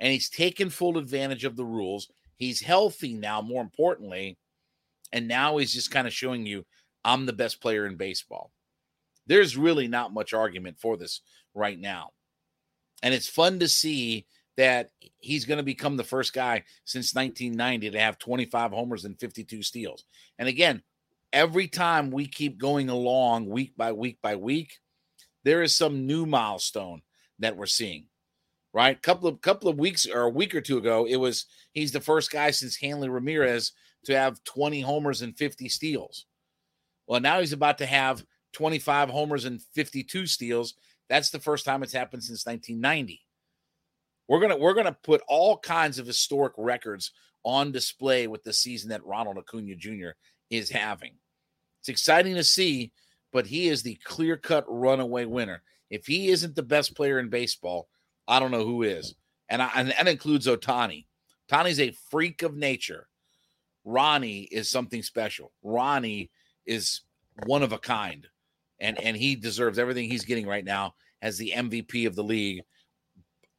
And 0.00 0.12
he's 0.12 0.30
taken 0.30 0.70
full 0.70 0.96
advantage 0.96 1.44
of 1.44 1.56
the 1.56 1.64
rules. 1.64 2.08
He's 2.36 2.60
healthy 2.60 3.14
now, 3.14 3.42
more 3.42 3.62
importantly. 3.62 4.38
And 5.12 5.26
now 5.26 5.56
he's 5.56 5.74
just 5.74 5.90
kind 5.90 6.06
of 6.06 6.12
showing 6.12 6.46
you, 6.46 6.64
I'm 7.04 7.26
the 7.26 7.32
best 7.32 7.60
player 7.60 7.86
in 7.86 7.96
baseball. 7.96 8.52
There's 9.28 9.56
really 9.56 9.86
not 9.86 10.12
much 10.12 10.32
argument 10.32 10.78
for 10.80 10.96
this 10.96 11.20
right 11.54 11.78
now. 11.78 12.10
And 13.02 13.14
it's 13.14 13.28
fun 13.28 13.60
to 13.60 13.68
see 13.68 14.26
that 14.56 14.90
he's 15.20 15.44
going 15.44 15.58
to 15.58 15.64
become 15.64 15.96
the 15.96 16.02
first 16.02 16.32
guy 16.32 16.64
since 16.84 17.14
1990 17.14 17.90
to 17.90 18.00
have 18.00 18.18
25 18.18 18.72
homers 18.72 19.04
and 19.04 19.18
52 19.18 19.62
steals. 19.62 20.04
And 20.38 20.48
again, 20.48 20.82
every 21.32 21.68
time 21.68 22.10
we 22.10 22.26
keep 22.26 22.58
going 22.58 22.88
along 22.88 23.48
week 23.48 23.76
by 23.76 23.92
week 23.92 24.18
by 24.20 24.34
week, 24.34 24.78
there 25.44 25.62
is 25.62 25.76
some 25.76 26.06
new 26.06 26.26
milestone 26.26 27.02
that 27.38 27.56
we're 27.56 27.66
seeing. 27.66 28.06
Right? 28.74 29.00
Couple 29.00 29.28
of 29.28 29.40
couple 29.40 29.68
of 29.68 29.78
weeks 29.78 30.06
or 30.06 30.22
a 30.22 30.28
week 30.28 30.54
or 30.54 30.60
two 30.60 30.78
ago, 30.78 31.06
it 31.06 31.16
was 31.16 31.46
he's 31.72 31.92
the 31.92 32.00
first 32.00 32.30
guy 32.30 32.50
since 32.50 32.76
Hanley 32.76 33.08
Ramirez 33.08 33.72
to 34.04 34.16
have 34.16 34.42
20 34.44 34.80
homers 34.80 35.22
and 35.22 35.36
50 35.36 35.68
steals. 35.68 36.26
Well, 37.06 37.20
now 37.20 37.40
he's 37.40 37.52
about 37.52 37.78
to 37.78 37.86
have 37.86 38.24
25 38.52 39.10
homers 39.10 39.44
and 39.44 39.62
52 39.74 40.26
steals. 40.26 40.74
That's 41.08 41.30
the 41.30 41.38
first 41.38 41.64
time 41.64 41.82
it's 41.82 41.92
happened 41.92 42.24
since 42.24 42.46
1990. 42.46 43.20
We're 44.28 44.40
gonna 44.40 44.56
we're 44.56 44.74
gonna 44.74 44.96
put 45.02 45.22
all 45.26 45.58
kinds 45.58 45.98
of 45.98 46.06
historic 46.06 46.52
records 46.58 47.12
on 47.44 47.72
display 47.72 48.26
with 48.26 48.44
the 48.44 48.52
season 48.52 48.90
that 48.90 49.04
Ronald 49.06 49.38
Acuna 49.38 49.74
Jr. 49.74 50.10
is 50.50 50.68
having. 50.68 51.14
It's 51.80 51.88
exciting 51.88 52.34
to 52.34 52.44
see, 52.44 52.92
but 53.32 53.46
he 53.46 53.68
is 53.68 53.82
the 53.82 53.98
clear 54.04 54.36
cut 54.36 54.64
runaway 54.68 55.24
winner. 55.24 55.62
If 55.90 56.06
he 56.06 56.28
isn't 56.28 56.54
the 56.54 56.62
best 56.62 56.94
player 56.94 57.18
in 57.18 57.30
baseball, 57.30 57.88
I 58.26 58.40
don't 58.40 58.50
know 58.50 58.66
who 58.66 58.82
is. 58.82 59.14
And, 59.48 59.62
I, 59.62 59.70
and 59.74 59.88
that 59.88 60.08
includes 60.08 60.46
Ohtani. 60.46 61.06
Ohtani's 61.50 61.80
a 61.80 61.96
freak 62.10 62.42
of 62.42 62.54
nature. 62.54 63.08
Ronnie 63.84 64.42
is 64.42 64.68
something 64.68 65.02
special. 65.02 65.52
Ronnie 65.62 66.30
is 66.66 67.02
one 67.46 67.62
of 67.62 67.72
a 67.72 67.78
kind, 67.78 68.26
and 68.80 69.00
and 69.00 69.16
he 69.16 69.36
deserves 69.36 69.78
everything 69.78 70.08
he's 70.08 70.24
getting 70.24 70.46
right 70.46 70.64
now 70.64 70.94
as 71.22 71.38
the 71.38 71.52
MVP 71.56 72.06
of 72.06 72.14
the 72.14 72.24
league. 72.24 72.62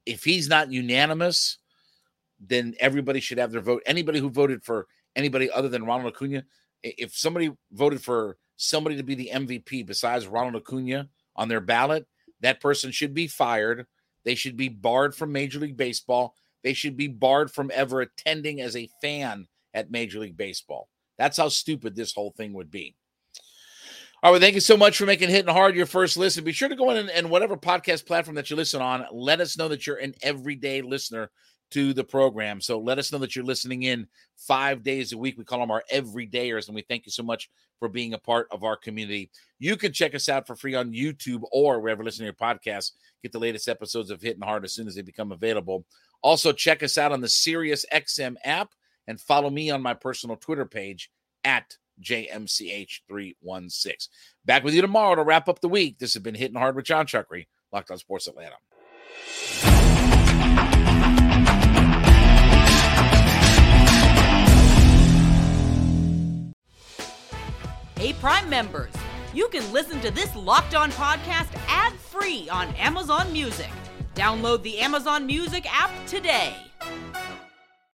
If 0.06 0.24
he's 0.24 0.48
not 0.48 0.72
unanimous, 0.72 1.58
then 2.40 2.76
everybody 2.80 3.20
should 3.20 3.38
have 3.38 3.52
their 3.52 3.62
vote. 3.62 3.84
Anybody 3.86 4.20
who 4.20 4.30
voted 4.30 4.64
for 4.64 4.88
anybody 5.16 5.52
other 5.52 5.70
than 5.70 5.86
Ronald 5.86 6.14
Acuna, 6.14 6.44
if 6.84 7.16
somebody 7.16 7.52
voted 7.72 8.02
for 8.02 8.38
somebody 8.56 8.98
to 8.98 9.04
be 9.04 9.16
the 9.16 9.32
MVP 9.34 9.86
besides 9.86 10.28
Ronald 10.28 10.56
Acuna 10.56 11.10
on 11.36 11.48
their 11.48 11.62
ballot, 11.62 12.08
that 12.42 12.62
person 12.62 12.92
should 12.92 13.14
be 13.14 13.28
fired. 13.28 13.86
They 14.24 14.36
should 14.36 14.58
be 14.58 14.70
barred 14.70 15.16
from 15.16 15.32
Major 15.32 15.60
League 15.60 15.78
Baseball. 15.78 16.36
They 16.64 16.74
should 16.74 16.98
be 16.98 17.08
barred 17.08 17.52
from 17.52 17.72
ever 17.74 18.02
attending 18.02 18.62
as 18.62 18.76
a 18.76 18.90
fan 19.02 19.48
at 19.74 19.92
Major 19.92 20.20
League 20.20 20.38
Baseball. 20.38 20.90
That's 21.18 21.38
how 21.38 21.50
stupid 21.50 21.96
this 21.96 22.14
whole 22.14 22.32
thing 22.32 22.54
would 22.54 22.72
be. 22.72 22.96
All 24.22 24.30
right, 24.30 24.32
well, 24.34 24.42
thank 24.42 24.56
you 24.56 24.60
so 24.60 24.76
much 24.76 24.98
for 24.98 25.06
making 25.06 25.30
Hitting 25.30 25.54
Hard 25.54 25.78
your 25.78 25.86
first 25.86 26.18
listen. 26.18 26.44
Be 26.44 26.52
sure 26.52 26.68
to 26.68 26.76
go 26.76 26.90
in 26.90 26.98
and, 26.98 27.10
and 27.10 27.30
whatever 27.30 27.56
podcast 27.56 28.06
platform 28.06 28.36
that 28.36 28.50
you 28.50 28.58
listen 28.58 28.82
on, 28.82 29.06
let 29.14 29.40
us 29.40 29.58
know 29.58 29.70
that 29.70 29.88
you're 29.88 29.96
an 29.96 30.14
everyday 30.22 30.82
listener 30.82 31.32
to 31.72 31.94
the 31.94 32.04
program. 32.04 32.60
So 32.60 32.80
let 32.80 33.00
us 33.00 33.14
know 33.14 33.18
that 33.20 33.34
you're 33.34 33.46
listening 33.46 33.84
in 33.84 34.10
five 34.36 34.84
days 34.84 35.14
a 35.14 35.18
week. 35.18 35.38
We 35.38 35.46
call 35.46 35.62
them 35.62 35.72
our 35.72 35.86
everydayers, 35.90 36.68
and 36.68 36.76
we 36.76 36.82
thank 36.82 37.06
you 37.06 37.14
so 37.14 37.24
much 37.24 37.50
for 37.80 37.88
being 37.88 38.14
a 38.14 38.18
part 38.18 38.50
of 38.52 38.66
our 38.66 38.76
community. 38.76 39.32
You 39.58 39.78
can 39.78 39.94
check 39.94 40.14
us 40.14 40.28
out 40.28 40.46
for 40.46 40.58
free 40.58 40.76
on 40.76 40.92
YouTube 40.92 41.44
or 41.54 41.80
wherever 41.80 42.04
listening 42.04 42.30
to 42.30 42.36
your 42.38 42.56
podcast. 42.56 42.92
Get 43.24 43.32
the 43.32 43.40
latest 43.40 43.70
episodes 43.70 44.12
of 44.12 44.22
Hitting 44.22 44.44
Hard 44.44 44.66
as 44.66 44.74
soon 44.74 44.90
as 44.90 44.96
they 44.96 45.02
become 45.02 45.32
available. 45.32 45.86
Also, 46.22 46.52
check 46.52 46.84
us 46.84 46.98
out 46.98 47.14
on 47.14 47.22
the 47.22 47.30
Sirius 47.30 47.86
XM 47.94 48.36
app 48.44 48.74
and 49.08 49.22
follow 49.22 49.50
me 49.50 49.72
on 49.72 49.82
my 49.82 49.94
personal 49.94 50.36
Twitter 50.36 50.66
page 50.66 51.10
at 51.46 51.78
JMCH316. 52.02 54.08
Back 54.46 54.64
with 54.64 54.74
you 54.74 54.82
tomorrow 54.82 55.16
to 55.16 55.24
wrap 55.24 55.50
up 55.50 55.62
the 55.62 55.70
week. 55.70 56.00
This 56.00 56.14
has 56.14 56.24
been 56.24 56.36
Hitting 56.36 56.58
Hard 56.58 56.76
with 56.76 56.86
Jon 56.86 57.06
Chuckery, 57.06 57.48
Locked 57.72 57.92
on 57.92 57.98
Sports 57.98 58.28
Atlanta. 58.28 58.56
Hey, 68.00 68.14
Prime 68.14 68.50
members, 68.50 68.94
you 69.34 69.50
can 69.50 69.74
listen 69.74 70.00
to 70.00 70.10
this 70.10 70.34
Locked 70.36 70.74
On 70.74 70.90
podcast 70.92 71.50
ad 71.68 71.92
free 71.94 72.48
on 72.50 72.74
Amazon 72.76 73.32
Music. 73.34 73.70
Download 74.16 74.64
the 74.64 74.80
Amazon 74.80 75.26
Music 75.26 75.66
app 75.70 75.92
today. 76.08 76.56